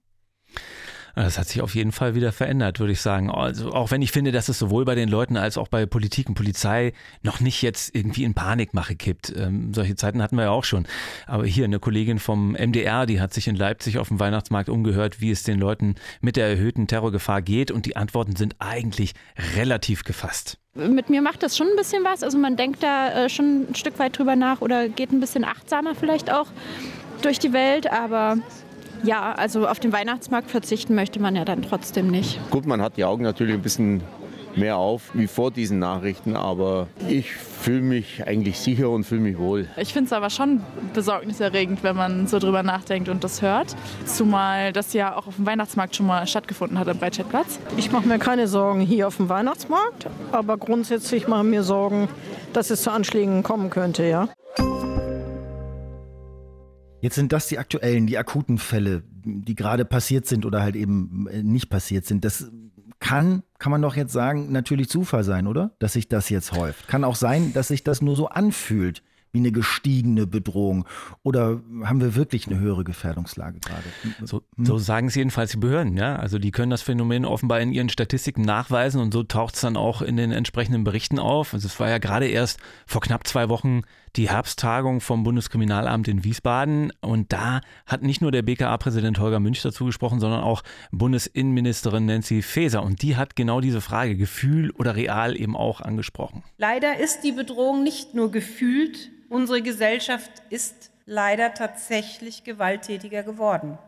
Das 1.16 1.38
hat 1.38 1.48
sich 1.48 1.62
auf 1.62 1.76
jeden 1.76 1.92
Fall 1.92 2.16
wieder 2.16 2.32
verändert, 2.32 2.80
würde 2.80 2.94
ich 2.94 3.02
sagen. 3.02 3.30
Also 3.30 3.72
auch 3.72 3.92
wenn 3.92 4.02
ich 4.02 4.12
finde, 4.12 4.32
dass 4.32 4.50
es 4.50 4.58
sowohl 4.58 4.84
bei 4.84 4.96
den 4.96 5.10
Leuten 5.10 5.38
als 5.38 5.60
auch 5.60 5.68
bei 5.68 5.86
Politik 5.86 6.28
und 6.28 6.34
Polizei 6.34 6.94
noch 7.22 7.40
nicht 7.40 7.62
jetzt 7.62 7.96
irgendwie 7.96 8.24
in 8.24 8.34
Panikmache 8.34 8.96
kippt. 8.96 9.32
Ähm, 9.38 9.74
solche 9.74 9.96
Zeiten 9.96 10.24
hatten 10.24 10.38
wir 10.38 10.46
ja 10.46 10.50
auch 10.50 10.64
schon. 10.64 10.88
Aber 11.28 11.46
hier 11.46 11.66
eine 11.66 11.80
Kollegin 11.80 12.18
vom 12.18 12.54
MDR, 12.54 13.06
die 13.06 13.22
hat 13.22 13.32
sich 13.34 13.48
in 13.48 13.56
Leipzig 13.56 14.00
auf 14.00 14.08
dem 14.08 14.20
Weihnachtsmarkt 14.20 14.70
umgehört, 14.70 15.22
wie 15.22 15.30
es 15.30 15.44
den 15.44 15.60
Leuten 15.60 15.96
mit 16.22 16.36
der 16.36 16.48
erhöhten 16.48 16.88
Terrorgefahr 16.88 17.44
geht. 17.44 17.70
Und 17.70 17.86
die 17.86 17.96
Antworten 17.96 18.36
sind 18.36 18.56
eigentlich 18.58 19.14
relativ 19.56 20.04
gefasst. 20.06 20.58
Mit 20.74 21.12
mir 21.12 21.22
macht 21.22 21.44
das 21.44 21.56
schon 21.56 21.68
ein 21.68 21.76
bisschen 21.76 22.04
was. 22.04 22.24
Also 22.24 22.40
man 22.40 22.58
denkt 22.58 22.82
da 22.82 23.26
äh, 23.26 23.30
schon 23.30 23.68
ein 23.70 23.76
Stück 23.76 24.00
weit 24.00 24.18
drüber 24.18 24.36
nach 24.36 24.62
oder 24.62 24.90
geht 24.90 25.12
ein 25.12 25.20
bisschen 25.20 25.44
achtsamer 25.44 25.94
vielleicht 25.94 26.34
auch 26.34 26.48
durch 27.22 27.38
die 27.38 27.54
Welt. 27.54 27.92
Aber 27.92 28.38
ja, 29.04 29.34
also 29.34 29.68
auf 29.68 29.80
den 29.80 29.92
Weihnachtsmarkt 29.92 30.50
verzichten 30.50 30.96
möchte 30.96 31.20
man 31.20 31.36
ja 31.36 31.46
dann 31.46 31.62
trotzdem 31.62 32.08
nicht. 32.08 32.40
Gut, 32.50 32.66
man 32.66 32.82
hat 32.82 32.98
die 32.98 33.06
Augen 33.06 33.24
natürlich 33.24 33.54
ein 33.54 33.62
bisschen 33.62 34.02
mehr 34.56 34.78
auf 34.78 35.12
wie 35.14 35.28
vor 35.28 35.52
diesen 35.52 35.80
Nachrichten, 35.80 36.36
aber 36.36 36.88
ich 37.08 37.32
fühle 37.34 37.82
mich 37.82 38.26
eigentlich 38.26 38.60
sicher 38.60 38.90
und 38.90 39.04
fühle 39.04 39.22
mich 39.22 39.38
wohl. 39.38 39.68
Ich 39.78 39.94
finde 39.94 40.08
es 40.08 40.14
aber 40.14 40.30
schon 40.30 40.62
besorgniserregend, 40.94 41.84
wenn 41.84 41.96
man 41.96 42.28
so 42.28 42.40
drüber 42.40 42.64
nachdenkt 42.64 43.10
und 43.10 43.24
das 43.24 43.42
hört. 43.42 43.76
Zumal 44.06 44.74
das 44.74 44.94
ja 44.94 45.16
auch 45.16 45.28
auf 45.28 45.36
dem 45.36 45.46
Weihnachtsmarkt 45.46 45.96
schon 45.96 46.06
mal 46.06 46.28
stattgefunden 46.28 46.78
hat 46.80 46.88
am 46.88 46.98
Breitscheidplatz. 46.98 47.60
Ich 47.78 47.92
mache 47.92 48.08
mir 48.08 48.20
keine 48.20 48.48
Sorgen 48.48 48.82
hier 48.82 49.08
auf 49.08 49.18
dem 49.18 49.30
Weihnachtsmarkt, 49.30 50.08
aber 50.32 50.58
grundsätzlich 50.58 51.28
mache 51.28 51.44
ich 51.44 51.50
mir 51.50 51.64
Sorgen, 51.64 52.08
dass 52.54 52.70
es 52.70 52.84
zu 52.84 52.92
Anschlägen 52.92 53.44
kommen 53.44 53.70
könnte, 53.70 54.06
ja. 54.06 54.30
Jetzt 57.04 57.16
sind 57.16 57.34
das 57.34 57.50
die 57.50 57.60
aktuellen, 57.60 58.08
die 58.08 58.18
akuten 58.18 58.58
Fälle, 58.58 59.04
die 59.26 59.56
gerade 59.56 59.84
passiert 59.84 60.26
sind 60.26 60.46
oder 60.46 60.62
halt 60.62 60.78
eben 60.78 61.28
äh, 61.28 61.44
nicht 61.44 61.70
passiert 61.70 62.06
sind. 62.06 62.24
Das 62.24 62.50
kann, 63.02 63.44
kann 63.60 63.74
man 63.74 63.82
doch 63.82 63.98
jetzt 63.98 64.14
sagen, 64.14 64.54
natürlich 64.54 64.88
Zufall 64.88 65.26
sein, 65.26 65.46
oder? 65.46 65.72
Dass 65.80 65.92
sich 65.92 66.08
das 66.08 66.30
jetzt 66.30 66.54
häuft. 66.54 66.88
Kann 66.88 67.04
auch 67.04 67.16
sein, 67.16 67.52
dass 67.52 67.68
sich 67.68 67.84
das 67.84 68.02
nur 68.02 68.16
so 68.16 68.30
anfühlt 68.30 69.04
wie 69.34 69.40
eine 69.40 69.52
gestiegene 69.52 70.28
Bedrohung? 70.28 70.88
Oder 71.24 71.60
haben 71.84 72.00
wir 72.00 72.16
wirklich 72.16 72.48
eine 72.48 72.60
höhere 72.60 72.86
Gefährdungslage 72.86 73.60
gerade? 73.60 73.84
So, 74.24 74.44
hm? 74.56 74.66
so 74.66 74.78
sagen 74.78 75.08
es 75.08 75.16
jedenfalls 75.16 75.52
die 75.52 75.58
Behörden, 75.58 75.98
ja. 75.98 76.16
Also 76.16 76.40
die 76.40 76.52
können 76.52 76.70
das 76.70 76.84
Phänomen 76.84 77.26
offenbar 77.26 77.60
in 77.60 77.74
ihren 77.74 77.90
Statistiken 77.90 78.44
nachweisen 78.44 79.02
und 79.02 79.12
so 79.12 79.24
taucht 79.24 79.56
es 79.56 79.62
dann 79.62 79.76
auch 79.76 80.02
in 80.02 80.16
den 80.16 80.32
entsprechenden 80.32 80.86
Berichten 80.86 81.20
auf. 81.20 81.54
Also 81.54 81.68
es 81.68 81.78
war 81.82 81.90
ja 81.90 81.98
gerade 81.98 82.28
erst 82.28 82.60
vor 82.86 83.02
knapp 83.02 83.28
zwei 83.28 83.50
Wochen 83.50 83.82
die 84.16 84.30
Herbsttagung 84.30 85.02
vom 85.02 85.24
Bundeskriminalamt 85.24 86.08
in 86.08 86.24
Wiesbaden 86.24 86.92
und 87.02 87.34
da 87.34 87.62
hat 87.86 88.04
nicht 88.04 88.22
nur 88.22 88.32
der 88.32 88.42
BKA-Präsident 88.44 89.20
Holger 89.20 89.40
Münch 89.40 89.62
dazu 89.62 89.86
gesprochen, 89.86 90.20
sondern 90.20 90.44
auch 90.44 90.64
Bundesinnenministerin 90.92 92.06
Nancy 92.06 92.42
Faeser 92.42 92.84
und 92.84 93.02
die 93.02 93.16
hat 93.16 93.36
genau 93.36 93.62
diese 93.62 93.82
Frage 93.82 94.16
Gefühl 94.16 94.72
oder 94.72 94.96
real 94.96 95.40
eben 95.40 95.56
auch 95.58 95.82
angesprochen. 95.82 96.44
Leider 96.58 97.00
ist 97.00 97.24
die 97.24 97.32
Bedrohung 97.32 97.84
nicht 97.84 98.14
nur 98.14 98.32
gefühlt, 98.32 99.12
Unsere 99.34 99.64
Gesellschaft 99.64 100.32
ist 100.52 100.92
leider 101.08 101.56
tatsächlich 101.56 102.44
gewalttätiger 102.44 103.24
geworden. 103.24 103.80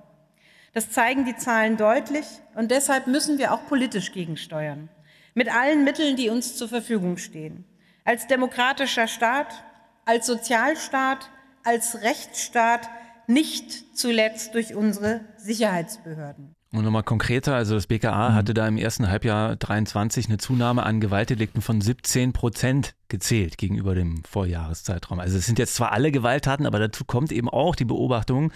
Das 0.74 0.89
zeigen 0.89 1.24
die 1.24 1.36
Zahlen 1.36 1.77
deutlich 1.77 2.25
und 2.55 2.72
deshalb 2.72 3.05
müssen 3.05 3.38
wir 3.38 3.53
auch 3.53 3.67
politisch 3.67 4.12
gegensteuern. 4.12 4.89
Mit 5.36 5.53
allen 5.53 5.84
Mitteln, 5.84 6.15
die 6.15 6.32
uns 6.32 6.58
zur 6.58 6.67
Verfügung 6.67 7.17
stehen. 7.17 7.63
Als 8.05 8.25
demokratischer 8.25 9.08
Staat, 9.08 9.63
als 10.05 10.27
Sozialstaat, 10.27 11.29
als 11.63 12.01
Rechtsstaat, 12.01 12.89
nicht 13.27 13.97
zuletzt 13.97 14.53
durch 14.53 14.75
unsere 14.75 15.21
Sicherheitsbehörden. 15.38 16.55
Und 16.71 16.83
nochmal 16.83 17.03
konkreter, 17.03 17.55
also 17.55 17.75
das 17.75 17.88
BKA 17.88 18.29
mhm. 18.29 18.33
hatte 18.35 18.53
da 18.53 18.67
im 18.67 18.77
ersten 18.77 19.09
Halbjahr 19.09 19.55
23 19.55 20.27
eine 20.27 20.38
Zunahme 20.38 20.83
an 20.83 21.00
Gewaltdelikten 21.00 21.62
von 21.62 21.79
17 21.79 22.33
Prozent 22.33 22.95
gezählt 23.07 23.57
gegenüber 23.57 23.95
dem 23.95 24.24
Vorjahreszeitraum. 24.24 25.19
Also 25.19 25.38
es 25.38 25.45
sind 25.45 25.59
jetzt 25.59 25.75
zwar 25.75 25.91
alle 25.91 26.12
Gewalttaten, 26.12 26.65
aber 26.65 26.79
dazu 26.79 27.05
kommt 27.05 27.31
eben 27.31 27.50
auch 27.50 27.75
die 27.75 27.85
Beobachtung, 27.85 28.51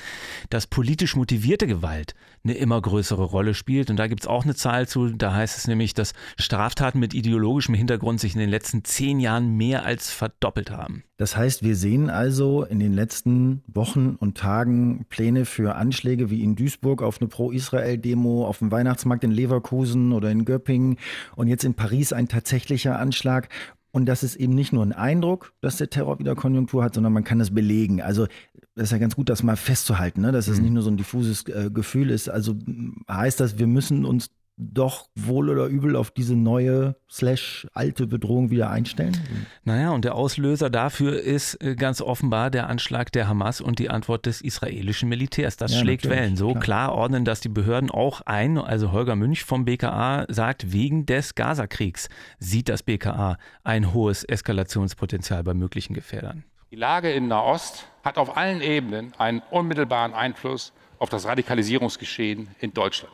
dass 0.50 0.68
politisch 0.68 1.15
motivierte 1.15 1.68
Gewalt 1.68 2.15
eine 2.44 2.53
immer 2.53 2.82
größere 2.82 3.24
Rolle 3.24 3.53
spielt. 3.53 3.89
Und 3.89 3.98
da 3.98 4.08
gibt 4.08 4.22
es 4.22 4.27
auch 4.27 4.44
eine 4.44 4.56
Zahl 4.56 4.88
zu, 4.88 5.10
da 5.10 5.34
heißt 5.34 5.58
es 5.58 5.68
nämlich, 5.68 5.94
dass 5.94 6.13
Straftaten 6.38 7.00
mit 7.00 7.13
ideologischem 7.13 7.75
Hintergrund 7.75 8.20
sich 8.20 8.34
in 8.34 8.39
den 8.39 8.50
letzten 8.50 8.84
zehn 8.84 9.20
Jahren 9.20 9.56
mehr 9.56 9.86
als 9.86 10.12
verdoppelt 10.12 10.72
haben. 10.72 11.03
Das 11.20 11.36
heißt, 11.36 11.63
wir 11.63 11.75
sehen 11.75 12.10
also 12.10 12.63
in 12.63 12.79
den 12.79 12.94
letzten 12.94 13.62
Wochen 13.68 14.15
und 14.15 14.38
Tagen 14.38 15.06
Pläne 15.10 15.44
für 15.44 15.75
Anschläge 15.75 16.29
wie 16.29 16.44
in 16.44 16.56
Duisburg 16.56 17.01
auf 17.01 17.20
eine 17.20 17.27
Pro-Israel-Demo, 17.27 18.48
auf 18.48 18.60
dem 18.60 18.72
Weihnachtsmarkt 18.72 19.25
in 19.25 19.32
Leverkusen 19.32 20.13
oder 20.13 20.32
in 20.32 20.46
Göppingen 20.46 20.98
und 21.36 21.50
jetzt 21.50 21.65
in 21.65 21.74
Paris 21.74 22.13
ein 22.13 22.29
tatsächlicher 22.29 22.98
Anschlag. 22.98 23.50
Und 23.91 24.05
das 24.05 24.24
ist 24.24 24.36
eben 24.36 24.53
nicht 24.53 24.72
nur 24.72 24.86
ein 24.86 24.93
Eindruck, 24.93 25.53
dass 25.62 25.77
der 25.77 25.89
Terror 25.89 26.19
wieder 26.19 26.36
Konjunktur 26.36 26.84
hat, 26.84 26.93
sondern 26.93 27.13
man 27.13 27.24
kann 27.24 27.39
das 27.39 27.53
belegen. 27.53 28.01
Also 28.01 28.27
das 28.75 28.86
ist 28.86 28.91
ja 28.91 28.98
ganz 28.98 29.15
gut, 29.15 29.29
das 29.29 29.43
mal 29.43 29.58
festzuhalten, 29.58 30.22
ne? 30.22 30.31
dass 30.31 30.48
es 30.48 30.58
mhm. 30.58 30.63
nicht 30.63 30.74
nur 30.74 30.84
so 30.84 30.91
ein 30.91 30.98
diffuses 30.98 31.48
äh, 31.48 31.69
Gefühl 31.74 32.12
ist. 32.12 32.29
Also 32.29 32.55
heißt 33.10 33.39
das, 33.39 33.58
wir 33.58 33.67
müssen 33.67 34.05
uns 34.05 34.29
doch 34.62 35.08
wohl 35.16 35.50
oder 35.50 35.68
übel 35.68 35.96
auf 35.96 36.12
diese 36.12 36.36
neue 36.36 36.98
slash 37.10 37.66
alte 37.74 38.08
Bedrohung 38.08 38.51
wieder 38.51 38.70
einstellen? 38.70 39.18
Naja, 39.63 39.92
und 39.92 40.04
der 40.04 40.16
Auslöser 40.16 40.70
dafür 40.70 41.22
ist 41.22 41.56
äh, 41.63 41.75
ganz 41.75 42.01
offenbar 42.01 42.51
der 42.51 42.68
Anschlag 42.68 43.12
der 43.13 43.30
Hamas 43.30 43.62
und 43.62 43.80
die 43.80 43.89
Antwort 43.89 44.25
des 44.25 44.42
israelischen 44.42 45.08
Militärs. 45.08 45.56
Das 45.56 45.74
ja, 45.74 45.80
schlägt 45.80 46.10
Wellen. 46.10 46.36
So 46.36 46.51
klar. 46.51 46.62
klar 46.62 46.96
ordnen 46.96 47.24
das 47.24 47.39
die 47.39 47.50
Behörden 47.50 47.89
auch 47.89 48.22
ein. 48.22 48.58
Also 48.58 48.92
Holger 48.92 49.16
Münch 49.16 49.46
vom 49.46 49.63
BKA 49.63 50.25
sagt, 50.28 50.74
wegen 50.74 51.06
des 51.06 51.36
Gazakriegs 51.36 52.10
sieht 52.38 52.68
das 52.68 52.84
BKA 52.84 53.38
ein 53.63 53.94
hohes 53.94 54.25
Eskalationspotenzial 54.25 55.44
bei 55.44 55.54
möglichen 55.54 55.94
Gefährdern. 55.94 56.44
Die 56.72 56.75
Lage 56.75 57.10
in 57.12 57.30
Nahost 57.30 57.88
hat 58.04 58.18
auf 58.18 58.36
allen 58.36 58.62
Ebenen 58.62 59.13
einen 59.18 59.42
unmittelbaren 59.51 60.13
Einfluss 60.13 60.74
auf 61.00 61.10
das 61.10 61.25
Radikalisierungsgeschehen 61.25 62.50
in 62.60 62.74
Deutschland 62.74 63.13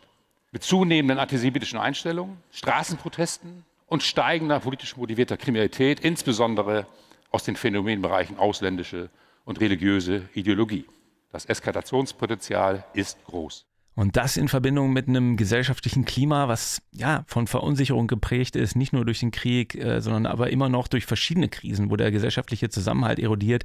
mit 0.56 0.64
zunehmenden 0.64 1.20
antisemitischen 1.20 1.78
Einstellungen, 1.78 2.38
Straßenprotesten 2.50 3.66
und 3.88 4.04
steigender 4.04 4.62
politisch 4.62 4.96
motivierter 4.96 5.36
Kriminalität, 5.36 6.00
insbesondere 6.00 6.88
aus 7.30 7.44
den 7.44 7.58
Phänomenbereichen 7.58 8.40
ausländische 8.40 9.10
und 9.44 9.60
religiöse 9.60 10.30
Ideologie. 10.34 10.86
Das 11.34 11.44
Eskalationspotenzial 11.44 12.86
ist 12.94 13.22
groß. 13.26 13.66
Und 13.96 14.18
das 14.18 14.36
in 14.36 14.50
Verbindung 14.50 14.92
mit 14.92 15.08
einem 15.08 15.38
gesellschaftlichen 15.38 16.04
Klima, 16.04 16.50
was 16.50 16.82
ja 16.92 17.24
von 17.28 17.48
Verunsicherung 17.48 18.08
geprägt 18.08 18.58
ist, 18.58 18.76
nicht 18.76 18.92
nur 18.92 19.06
durch 19.06 19.22
den 19.22 19.32
Krieg, 19.32 19.76
äh, 19.76 20.02
sondern 20.02 20.26
aber 20.26 20.50
immer 20.50 20.68
noch 20.68 20.90
durch 20.90 21.06
verschiedene 21.06 21.48
Krisen, 21.48 21.90
wo 21.90 21.96
der 21.96 22.12
gesellschaftliche 22.12 22.70
Zusammenhalt 22.70 23.20
erodiert. 23.20 23.64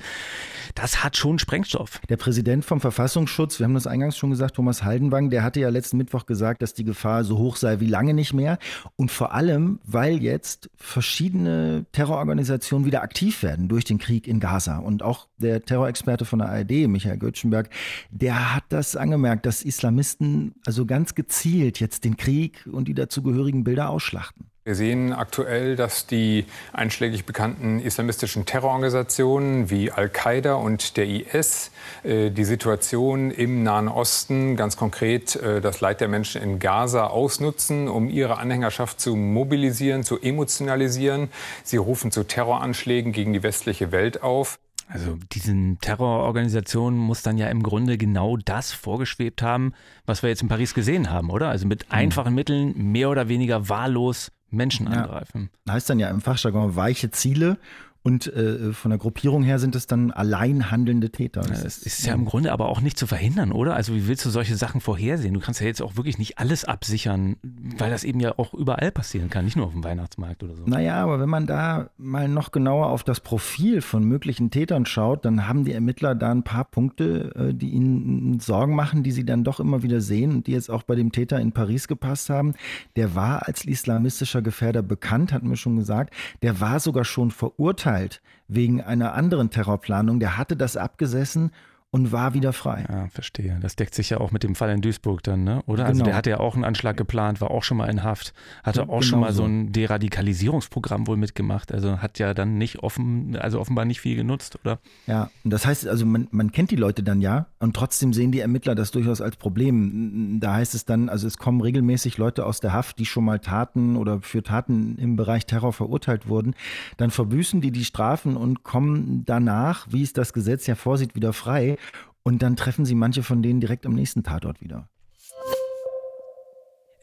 Das 0.76 1.02
hat 1.02 1.16
schon 1.16 1.40
Sprengstoff. 1.40 2.00
Der 2.08 2.16
Präsident 2.16 2.64
vom 2.64 2.80
Verfassungsschutz, 2.80 3.58
wir 3.58 3.64
haben 3.64 3.74
das 3.74 3.88
eingangs 3.88 4.16
schon 4.16 4.30
gesagt, 4.30 4.54
Thomas 4.54 4.84
Haldenwang, 4.84 5.30
der 5.30 5.42
hatte 5.42 5.58
ja 5.58 5.68
letzten 5.68 5.96
Mittwoch 5.96 6.26
gesagt, 6.26 6.62
dass 6.62 6.74
die 6.74 6.84
Gefahr 6.84 7.24
so 7.24 7.36
hoch 7.38 7.56
sei 7.56 7.80
wie 7.80 7.86
lange 7.86 8.14
nicht 8.14 8.32
mehr. 8.32 8.58
Und 8.94 9.10
vor 9.10 9.34
allem, 9.34 9.80
weil 9.84 10.22
jetzt 10.22 10.70
verschiedene 10.76 11.86
Terrororganisationen 11.90 12.86
wieder 12.86 13.02
aktiv 13.02 13.42
werden 13.42 13.68
durch 13.68 13.84
den 13.84 13.98
Krieg 13.98 14.28
in 14.28 14.38
Gaza. 14.38 14.78
Und 14.78 15.02
auch 15.02 15.26
der 15.38 15.62
Terrorexperte 15.64 16.24
von 16.24 16.38
der 16.38 16.50
ARD, 16.50 16.86
Michael 16.86 17.18
Göttschenberg, 17.18 17.68
der 18.10 18.54
hat 18.54 18.64
das 18.68 18.94
angemerkt, 18.94 19.44
dass 19.46 19.62
Islamisten 19.62 20.19
Westen 20.20 20.54
also 20.66 20.86
ganz 20.86 21.14
gezielt 21.14 21.80
jetzt 21.80 22.04
den 22.04 22.16
Krieg 22.16 22.68
und 22.70 22.88
die 22.88 22.94
dazugehörigen 22.94 23.64
Bilder 23.64 23.90
ausschlachten? 23.90 24.46
Wir 24.62 24.74
sehen 24.74 25.14
aktuell, 25.14 25.74
dass 25.74 26.06
die 26.06 26.44
einschlägig 26.74 27.24
bekannten 27.24 27.80
islamistischen 27.80 28.44
Terrororganisationen 28.44 29.70
wie 29.70 29.90
Al-Qaida 29.90 30.54
und 30.54 30.98
der 30.98 31.06
IS 31.06 31.70
äh, 32.02 32.30
die 32.30 32.44
Situation 32.44 33.30
im 33.30 33.62
Nahen 33.62 33.88
Osten, 33.88 34.56
ganz 34.56 34.76
konkret 34.76 35.34
äh, 35.36 35.62
das 35.62 35.80
Leid 35.80 36.02
der 36.02 36.08
Menschen 36.08 36.42
in 36.42 36.58
Gaza, 36.58 37.06
ausnutzen, 37.06 37.88
um 37.88 38.10
ihre 38.10 38.36
Anhängerschaft 38.36 39.00
zu 39.00 39.16
mobilisieren, 39.16 40.04
zu 40.04 40.20
emotionalisieren. 40.20 41.30
Sie 41.64 41.78
rufen 41.78 42.12
zu 42.12 42.24
Terroranschlägen 42.24 43.12
gegen 43.12 43.32
die 43.32 43.42
westliche 43.42 43.92
Welt 43.92 44.22
auf. 44.22 44.58
Also 44.92 45.16
diesen 45.32 45.78
Terrororganisationen 45.78 46.98
muss 46.98 47.22
dann 47.22 47.38
ja 47.38 47.46
im 47.48 47.62
Grunde 47.62 47.96
genau 47.96 48.36
das 48.36 48.72
vorgeschwebt 48.72 49.40
haben, 49.40 49.72
was 50.04 50.22
wir 50.22 50.30
jetzt 50.30 50.42
in 50.42 50.48
Paris 50.48 50.74
gesehen 50.74 51.10
haben, 51.10 51.30
oder? 51.30 51.48
Also 51.48 51.68
mit 51.68 51.84
hm. 51.84 51.92
einfachen 51.92 52.34
Mitteln 52.34 52.74
mehr 52.76 53.08
oder 53.08 53.28
weniger 53.28 53.68
wahllos 53.68 54.32
Menschen 54.50 54.88
angreifen. 54.88 55.50
Ja. 55.66 55.74
Heißt 55.74 55.88
dann 55.88 56.00
ja 56.00 56.10
im 56.10 56.20
Fachjargon 56.20 56.74
weiche 56.74 57.12
Ziele 57.12 57.58
und 58.02 58.32
äh, 58.32 58.72
von 58.72 58.90
der 58.90 58.98
Gruppierung 58.98 59.42
her 59.42 59.58
sind 59.58 59.76
es 59.76 59.86
dann 59.86 60.10
allein 60.10 60.70
handelnde 60.70 61.10
Täter. 61.10 61.42
Das 61.42 61.62
ist, 61.62 61.84
ist 61.84 62.06
ja 62.06 62.14
im 62.14 62.24
Grunde 62.24 62.50
aber 62.50 62.70
auch 62.70 62.80
nicht 62.80 62.98
zu 62.98 63.06
verhindern, 63.06 63.52
oder? 63.52 63.74
Also 63.74 63.94
wie 63.94 64.08
willst 64.08 64.24
du 64.24 64.30
solche 64.30 64.56
Sachen 64.56 64.80
vorhersehen? 64.80 65.34
Du 65.34 65.40
kannst 65.40 65.60
ja 65.60 65.66
jetzt 65.66 65.82
auch 65.82 65.96
wirklich 65.96 66.16
nicht 66.16 66.38
alles 66.38 66.64
absichern, 66.64 67.36
weil 67.42 67.90
das 67.90 68.04
eben 68.04 68.18
ja 68.18 68.32
auch 68.38 68.54
überall 68.54 68.90
passieren 68.90 69.28
kann, 69.28 69.44
nicht 69.44 69.56
nur 69.56 69.66
auf 69.66 69.72
dem 69.72 69.84
Weihnachtsmarkt 69.84 70.42
oder 70.42 70.56
so. 70.56 70.64
Naja, 70.64 71.02
aber 71.02 71.20
wenn 71.20 71.28
man 71.28 71.46
da 71.46 71.90
mal 71.98 72.26
noch 72.26 72.52
genauer 72.52 72.86
auf 72.86 73.04
das 73.04 73.20
Profil 73.20 73.82
von 73.82 74.02
möglichen 74.04 74.50
Tätern 74.50 74.86
schaut, 74.86 75.26
dann 75.26 75.46
haben 75.46 75.66
die 75.66 75.72
Ermittler 75.72 76.14
da 76.14 76.30
ein 76.30 76.42
paar 76.42 76.64
Punkte, 76.64 77.34
äh, 77.34 77.54
die 77.54 77.68
ihnen 77.68 78.40
Sorgen 78.40 78.74
machen, 78.74 79.02
die 79.02 79.12
sie 79.12 79.26
dann 79.26 79.44
doch 79.44 79.60
immer 79.60 79.82
wieder 79.82 80.00
sehen 80.00 80.30
und 80.36 80.46
die 80.46 80.52
jetzt 80.52 80.70
auch 80.70 80.84
bei 80.84 80.94
dem 80.94 81.12
Täter 81.12 81.38
in 81.38 81.52
Paris 81.52 81.86
gepasst 81.86 82.30
haben. 82.30 82.54
Der 82.96 83.14
war 83.14 83.46
als 83.46 83.66
islamistischer 83.66 84.40
Gefährder 84.40 84.80
bekannt, 84.80 85.34
hatten 85.34 85.50
wir 85.50 85.56
schon 85.56 85.76
gesagt. 85.76 86.14
Der 86.40 86.60
war 86.62 86.80
sogar 86.80 87.04
schon 87.04 87.30
verurteilt 87.30 87.89
verurteilt 87.90 88.20
wegen 88.48 88.80
einer 88.80 89.14
anderen 89.14 89.50
Terrorplanung. 89.50 90.18
Der 90.20 90.36
hatte 90.36 90.56
das 90.56 90.76
abgesessen 90.76 91.50
und 91.92 92.12
war 92.12 92.34
wieder 92.34 92.52
frei. 92.52 92.84
Ja, 92.88 93.08
verstehe. 93.08 93.58
Das 93.60 93.74
deckt 93.74 93.94
sich 93.94 94.10
ja 94.10 94.18
auch 94.18 94.30
mit 94.30 94.44
dem 94.44 94.54
Fall 94.54 94.70
in 94.70 94.80
Duisburg 94.80 95.22
dann, 95.24 95.42
ne? 95.42 95.62
oder? 95.66 95.86
Also 95.86 95.98
Genau. 95.98 96.04
der 96.06 96.16
hatte 96.16 96.30
ja 96.30 96.38
auch 96.40 96.54
einen 96.54 96.62
Anschlag 96.64 96.96
geplant, 96.96 97.40
war 97.40 97.50
auch 97.50 97.64
schon 97.64 97.76
mal 97.78 97.90
in 97.90 98.04
Haft, 98.04 98.32
hatte 98.62 98.82
auch 98.82 98.86
Genau 98.86 99.02
schon 99.02 99.20
mal 99.20 99.32
so 99.32 99.42
so. 99.42 99.48
ein 99.48 99.72
Deradikalisierungsprogramm 99.72 101.06
wohl 101.08 101.16
mitgemacht. 101.16 101.72
Also 101.72 101.98
hat 102.00 102.18
ja 102.20 102.32
dann 102.32 102.58
nicht 102.58 102.78
offen, 102.84 103.36
also 103.36 103.58
offenbar 103.60 103.84
nicht 103.86 104.00
viel 104.00 104.14
genutzt, 104.16 104.56
oder? 104.62 104.78
Ja, 105.06 105.30
und 105.44 105.50
das 105.52 105.66
heißt, 105.66 105.88
also 105.88 106.06
man, 106.06 106.28
man 106.30 106.52
kennt 106.52 106.70
die 106.70 106.76
Leute 106.76 107.02
dann 107.02 107.20
ja 107.20 107.46
und 107.58 107.74
trotzdem 107.74 108.12
sehen 108.12 108.30
die 108.30 108.40
Ermittler 108.40 108.74
das 108.76 108.92
durchaus 108.92 109.20
als 109.20 109.36
Problem. 109.36 110.38
Da 110.40 110.54
heißt 110.54 110.74
es 110.74 110.84
dann, 110.84 111.08
also 111.08 111.26
es 111.26 111.38
kommen 111.38 111.60
regelmäßig 111.60 112.18
Leute 112.18 112.46
aus 112.46 112.60
der 112.60 112.72
Haft, 112.72 112.98
die 113.00 113.06
schon 113.06 113.24
mal 113.24 113.40
Taten 113.40 113.96
oder 113.96 114.20
für 114.20 114.42
Taten 114.44 114.96
im 114.98 115.16
Bereich 115.16 115.46
Terror 115.46 115.72
verurteilt 115.72 116.28
wurden. 116.28 116.54
Dann 116.98 117.10
verbüßen 117.10 117.60
die 117.60 117.72
die 117.72 117.84
Strafen 117.84 118.36
und 118.36 118.62
kommen 118.62 119.24
danach, 119.24 119.86
wie 119.90 120.02
es 120.02 120.12
das 120.12 120.32
Gesetz 120.32 120.66
ja 120.68 120.76
vorsieht, 120.76 121.14
wieder 121.16 121.32
frei. 121.32 121.76
Und 122.22 122.42
dann 122.42 122.56
treffen 122.56 122.84
sie 122.84 122.94
manche 122.94 123.22
von 123.22 123.42
denen 123.42 123.60
direkt 123.60 123.86
am 123.86 123.94
nächsten 123.94 124.22
Tatort 124.22 124.60
wieder. 124.60 124.88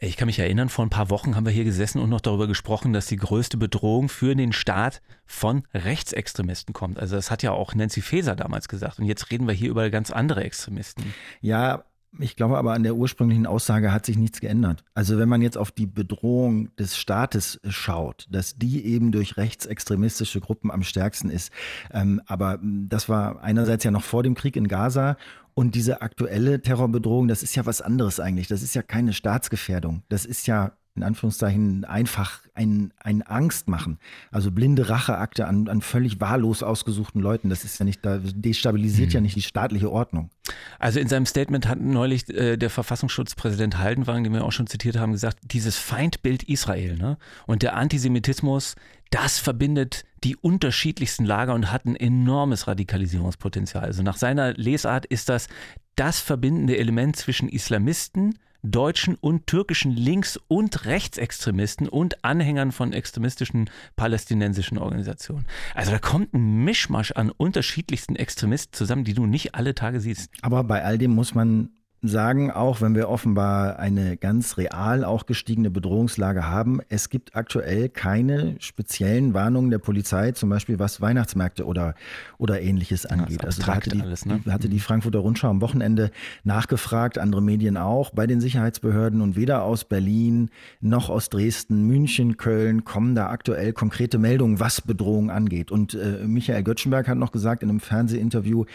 Ich 0.00 0.16
kann 0.16 0.26
mich 0.26 0.38
erinnern, 0.38 0.68
vor 0.68 0.86
ein 0.86 0.90
paar 0.90 1.10
Wochen 1.10 1.34
haben 1.34 1.44
wir 1.44 1.52
hier 1.52 1.64
gesessen 1.64 2.00
und 2.00 2.08
noch 2.08 2.20
darüber 2.20 2.46
gesprochen, 2.46 2.92
dass 2.92 3.06
die 3.06 3.16
größte 3.16 3.56
Bedrohung 3.56 4.08
für 4.08 4.36
den 4.36 4.52
Staat 4.52 5.02
von 5.26 5.64
Rechtsextremisten 5.74 6.72
kommt. 6.72 7.00
Also 7.00 7.16
das 7.16 7.32
hat 7.32 7.42
ja 7.42 7.50
auch 7.50 7.74
Nancy 7.74 8.00
Faeser 8.00 8.36
damals 8.36 8.68
gesagt. 8.68 9.00
Und 9.00 9.06
jetzt 9.06 9.32
reden 9.32 9.48
wir 9.48 9.54
hier 9.54 9.70
über 9.70 9.90
ganz 9.90 10.12
andere 10.12 10.44
Extremisten. 10.44 11.12
Ja, 11.40 11.84
ich 12.18 12.36
glaube 12.36 12.58
aber 12.58 12.72
an 12.72 12.82
der 12.82 12.96
ursprünglichen 12.96 13.46
Aussage 13.46 13.92
hat 13.92 14.06
sich 14.06 14.16
nichts 14.16 14.40
geändert. 14.40 14.84
Also 14.94 15.18
wenn 15.18 15.28
man 15.28 15.42
jetzt 15.42 15.58
auf 15.58 15.70
die 15.70 15.86
Bedrohung 15.86 16.74
des 16.76 16.96
Staates 16.96 17.60
schaut, 17.68 18.26
dass 18.30 18.56
die 18.56 18.84
eben 18.86 19.12
durch 19.12 19.36
rechtsextremistische 19.36 20.40
Gruppen 20.40 20.70
am 20.70 20.82
stärksten 20.82 21.30
ist. 21.30 21.52
Ähm, 21.92 22.20
aber 22.26 22.58
das 22.62 23.08
war 23.08 23.42
einerseits 23.42 23.84
ja 23.84 23.90
noch 23.90 24.04
vor 24.04 24.22
dem 24.22 24.34
Krieg 24.34 24.56
in 24.56 24.68
Gaza 24.68 25.16
und 25.54 25.74
diese 25.74 26.02
aktuelle 26.02 26.62
Terrorbedrohung, 26.62 27.26
das 27.26 27.42
ist 27.42 27.56
ja 27.56 27.66
was 27.66 27.82
anderes 27.82 28.20
eigentlich. 28.20 28.46
Das 28.46 28.62
ist 28.62 28.74
ja 28.74 28.82
keine 28.82 29.12
Staatsgefährdung. 29.12 30.02
Das 30.08 30.24
ist 30.24 30.46
ja 30.46 30.72
in 30.98 31.04
Anführungszeichen 31.04 31.84
einfach 31.84 32.42
ein, 32.54 32.92
ein 32.98 33.22
Angstmachen. 33.22 33.98
Also 34.30 34.50
blinde 34.50 34.88
Racheakte 34.88 35.46
an, 35.46 35.68
an 35.68 35.80
völlig 35.80 36.20
wahllos 36.20 36.62
ausgesuchten 36.62 37.20
Leuten. 37.20 37.48
Das 37.48 37.64
ist 37.64 37.78
ja 37.78 37.84
nicht, 37.84 38.04
da 38.04 38.18
destabilisiert 38.18 39.12
ja 39.12 39.20
nicht 39.20 39.36
die 39.36 39.42
staatliche 39.42 39.90
Ordnung. 39.90 40.30
Also 40.78 41.00
in 41.00 41.08
seinem 41.08 41.26
Statement 41.26 41.68
hat 41.68 41.80
neulich 41.80 42.28
äh, 42.30 42.56
der 42.56 42.70
Verfassungsschutzpräsident 42.70 43.78
Haldenwang, 43.78 44.24
den 44.24 44.32
wir 44.32 44.44
auch 44.44 44.52
schon 44.52 44.66
zitiert 44.66 44.96
haben, 44.96 45.12
gesagt, 45.12 45.38
dieses 45.42 45.76
Feindbild 45.76 46.42
Israel 46.44 46.96
ne, 46.96 47.18
und 47.46 47.62
der 47.62 47.76
Antisemitismus, 47.76 48.74
das 49.10 49.38
verbindet 49.38 50.04
die 50.24 50.36
unterschiedlichsten 50.36 51.24
Lager 51.24 51.54
und 51.54 51.70
hat 51.70 51.86
ein 51.86 51.96
enormes 51.96 52.66
Radikalisierungspotenzial. 52.66 53.84
Also 53.84 54.02
nach 54.02 54.16
seiner 54.16 54.52
Lesart 54.54 55.06
ist 55.06 55.28
das 55.28 55.48
das 55.96 56.20
verbindende 56.20 56.76
Element 56.76 57.16
zwischen 57.16 57.48
Islamisten, 57.48 58.38
deutschen 58.62 59.14
und 59.14 59.46
türkischen 59.46 59.92
Links- 59.92 60.38
und 60.48 60.84
Rechtsextremisten 60.84 61.88
und 61.88 62.24
Anhängern 62.24 62.72
von 62.72 62.92
extremistischen 62.92 63.70
palästinensischen 63.96 64.78
Organisationen. 64.78 65.46
Also 65.74 65.92
da 65.92 65.98
kommt 65.98 66.34
ein 66.34 66.64
Mischmasch 66.64 67.12
an 67.12 67.30
unterschiedlichsten 67.30 68.16
Extremisten 68.16 68.72
zusammen, 68.72 69.04
die 69.04 69.14
du 69.14 69.26
nicht 69.26 69.54
alle 69.54 69.74
Tage 69.74 70.00
siehst. 70.00 70.30
Aber 70.42 70.64
bei 70.64 70.84
all 70.84 70.98
dem 70.98 71.14
muss 71.14 71.34
man 71.34 71.70
sagen, 72.00 72.50
auch 72.52 72.80
wenn 72.80 72.94
wir 72.94 73.08
offenbar 73.08 73.78
eine 73.78 74.16
ganz 74.16 74.56
real 74.56 75.04
auch 75.04 75.26
gestiegene 75.26 75.70
Bedrohungslage 75.70 76.46
haben, 76.46 76.80
es 76.88 77.08
gibt 77.08 77.34
aktuell 77.34 77.88
keine 77.88 78.54
speziellen 78.60 79.34
Warnungen 79.34 79.70
der 79.70 79.78
Polizei, 79.78 80.30
zum 80.32 80.48
Beispiel 80.48 80.78
was 80.78 81.00
Weihnachtsmärkte 81.00 81.66
oder, 81.66 81.94
oder 82.38 82.60
ähnliches 82.60 83.04
angeht. 83.04 83.44
also 83.44 83.62
da 83.62 83.74
hatte, 83.74 83.90
die, 83.90 84.00
alles, 84.00 84.26
ne? 84.26 84.40
die- 84.44 84.50
hatte 84.52 84.68
die 84.68 84.78
Frankfurter 84.78 85.18
Rundschau 85.18 85.48
am 85.48 85.60
Wochenende 85.60 86.10
nachgefragt, 86.44 87.18
andere 87.18 87.42
Medien 87.42 87.76
auch, 87.76 88.10
bei 88.10 88.26
den 88.28 88.40
Sicherheitsbehörden 88.40 89.20
und 89.20 89.34
weder 89.34 89.64
aus 89.64 89.84
Berlin 89.84 90.50
noch 90.80 91.10
aus 91.10 91.30
Dresden, 91.30 91.82
München, 91.86 92.36
Köln 92.36 92.84
kommen 92.84 93.16
da 93.16 93.28
aktuell 93.28 93.72
konkrete 93.72 94.18
Meldungen, 94.18 94.60
was 94.60 94.80
Bedrohung 94.82 95.30
angeht. 95.30 95.72
Und 95.72 95.94
äh, 95.94 96.24
Michael 96.26 96.62
Göttschenberg 96.62 97.08
hat 97.08 97.18
noch 97.18 97.32
gesagt 97.32 97.62
in 97.64 97.70
einem 97.70 97.80
Fernsehinterview, 97.80 98.66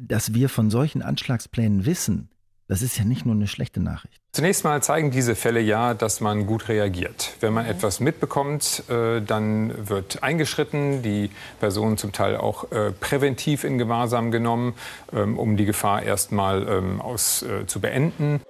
dass 0.00 0.32
wir 0.32 0.48
von 0.48 0.70
solchen 0.70 1.02
Anschlagsplänen 1.02 1.84
wissen. 1.84 2.28
Das 2.68 2.82
ist 2.82 2.98
ja 2.98 3.04
nicht 3.04 3.24
nur 3.24 3.34
eine 3.34 3.46
schlechte 3.46 3.80
Nachricht. 3.80 4.20
Zunächst 4.32 4.64
mal 4.64 4.82
zeigen 4.82 5.12
diese 5.12 5.36
Fälle 5.36 5.60
ja, 5.60 5.94
dass 5.94 6.20
man 6.20 6.46
gut 6.46 6.68
reagiert. 6.68 7.34
Wenn 7.40 7.54
man 7.54 7.64
etwas 7.64 8.00
mitbekommt, 8.00 8.82
äh, 8.88 9.22
dann 9.22 9.88
wird 9.88 10.22
eingeschritten, 10.22 11.00
die 11.02 11.30
Person 11.60 11.96
zum 11.96 12.12
Teil 12.12 12.36
auch 12.36 12.70
äh, 12.72 12.90
präventiv 12.90 13.62
in 13.62 13.78
Gewahrsam 13.78 14.32
genommen, 14.32 14.74
ähm, 15.12 15.38
um 15.38 15.56
die 15.56 15.64
Gefahr 15.64 16.02
erstmal 16.02 16.66
ähm, 16.68 17.00
aus, 17.00 17.42
äh, 17.42 17.66
zu 17.66 17.80
beenden. 17.80 18.40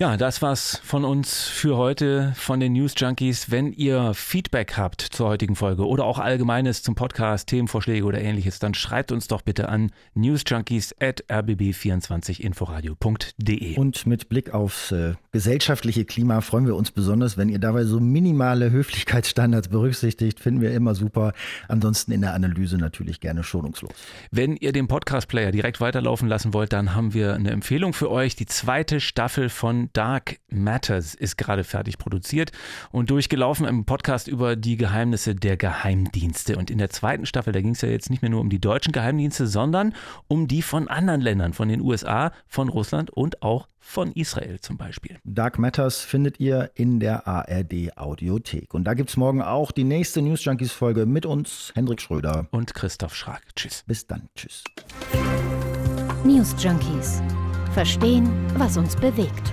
Ja, 0.00 0.16
das 0.16 0.42
war's 0.42 0.80
von 0.82 1.04
uns 1.04 1.44
für 1.44 1.76
heute 1.76 2.32
von 2.34 2.58
den 2.58 2.72
News 2.72 2.94
Junkies. 2.96 3.52
Wenn 3.52 3.72
ihr 3.72 4.12
Feedback 4.12 4.76
habt 4.76 5.00
zur 5.00 5.28
heutigen 5.28 5.54
Folge 5.54 5.86
oder 5.86 6.04
auch 6.04 6.18
allgemeines 6.18 6.82
zum 6.82 6.96
Podcast, 6.96 7.48
Themenvorschläge 7.48 8.04
oder 8.04 8.20
ähnliches, 8.20 8.58
dann 8.58 8.74
schreibt 8.74 9.12
uns 9.12 9.28
doch 9.28 9.42
bitte 9.42 9.68
an 9.68 9.92
newsjunkies 10.14 10.96
at 11.00 11.22
rbb24inforadio.de. 11.28 13.76
Und 13.76 14.04
mit 14.04 14.28
Blick 14.28 14.52
aufs 14.52 14.90
äh, 14.90 15.14
gesellschaftliche 15.30 16.04
Klima 16.04 16.40
freuen 16.40 16.66
wir 16.66 16.74
uns 16.74 16.90
besonders, 16.90 17.38
wenn 17.38 17.48
ihr 17.48 17.60
dabei 17.60 17.84
so 17.84 18.00
minimale 18.00 18.72
Höflichkeitsstandards 18.72 19.68
berücksichtigt. 19.68 20.40
Finden 20.40 20.60
wir 20.60 20.72
immer 20.72 20.96
super. 20.96 21.34
Ansonsten 21.68 22.10
in 22.10 22.22
der 22.22 22.34
Analyse 22.34 22.78
natürlich 22.78 23.20
gerne 23.20 23.44
schonungslos. 23.44 23.92
Wenn 24.32 24.56
ihr 24.56 24.72
den 24.72 24.88
Podcast-Player 24.88 25.52
direkt 25.52 25.80
weiterlaufen 25.80 26.26
lassen 26.26 26.52
wollt, 26.52 26.72
dann 26.72 26.96
haben 26.96 27.14
wir 27.14 27.34
eine 27.34 27.52
Empfehlung 27.52 27.92
für 27.92 28.10
euch. 28.10 28.34
Die 28.34 28.46
zweite 28.46 28.98
Staffel 28.98 29.48
von 29.48 29.83
Dark 29.92 30.38
Matters 30.48 31.14
ist 31.14 31.36
gerade 31.36 31.64
fertig 31.64 31.98
produziert 31.98 32.52
und 32.90 33.10
durchgelaufen 33.10 33.66
im 33.66 33.84
Podcast 33.84 34.28
über 34.28 34.56
die 34.56 34.76
Geheimnisse 34.76 35.34
der 35.34 35.56
Geheimdienste. 35.56 36.56
Und 36.56 36.70
in 36.70 36.78
der 36.78 36.90
zweiten 36.90 37.26
Staffel, 37.26 37.52
da 37.52 37.60
ging 37.60 37.72
es 37.72 37.80
ja 37.82 37.88
jetzt 37.88 38.10
nicht 38.10 38.22
mehr 38.22 38.30
nur 38.30 38.40
um 38.40 38.50
die 38.50 38.60
deutschen 38.60 38.92
Geheimdienste, 38.92 39.46
sondern 39.46 39.94
um 40.28 40.48
die 40.48 40.62
von 40.62 40.88
anderen 40.88 41.20
Ländern, 41.20 41.52
von 41.52 41.68
den 41.68 41.80
USA, 41.80 42.32
von 42.46 42.68
Russland 42.68 43.10
und 43.10 43.42
auch 43.42 43.68
von 43.84 44.12
Israel 44.12 44.60
zum 44.60 44.78
Beispiel. 44.78 45.18
Dark 45.24 45.58
Matters 45.58 46.00
findet 46.00 46.40
ihr 46.40 46.70
in 46.74 47.00
der 47.00 47.28
ARD 47.28 47.96
Audiothek. 47.96 48.72
Und 48.72 48.84
da 48.84 48.94
gibt's 48.94 49.16
morgen 49.16 49.42
auch 49.42 49.72
die 49.72 49.84
nächste 49.84 50.22
News 50.22 50.44
Junkies 50.44 50.72
Folge 50.72 51.04
mit 51.04 51.26
uns, 51.26 51.70
Hendrik 51.74 52.00
Schröder. 52.00 52.48
Und 52.50 52.74
Christoph 52.74 53.14
Schrag. 53.14 53.42
Tschüss. 53.54 53.84
Bis 53.86 54.06
dann. 54.06 54.28
Tschüss. 54.34 54.64
News 56.24 56.54
Junkies. 56.58 57.22
Verstehen, 57.74 58.30
was 58.56 58.76
uns 58.76 58.96
bewegt. 58.96 59.52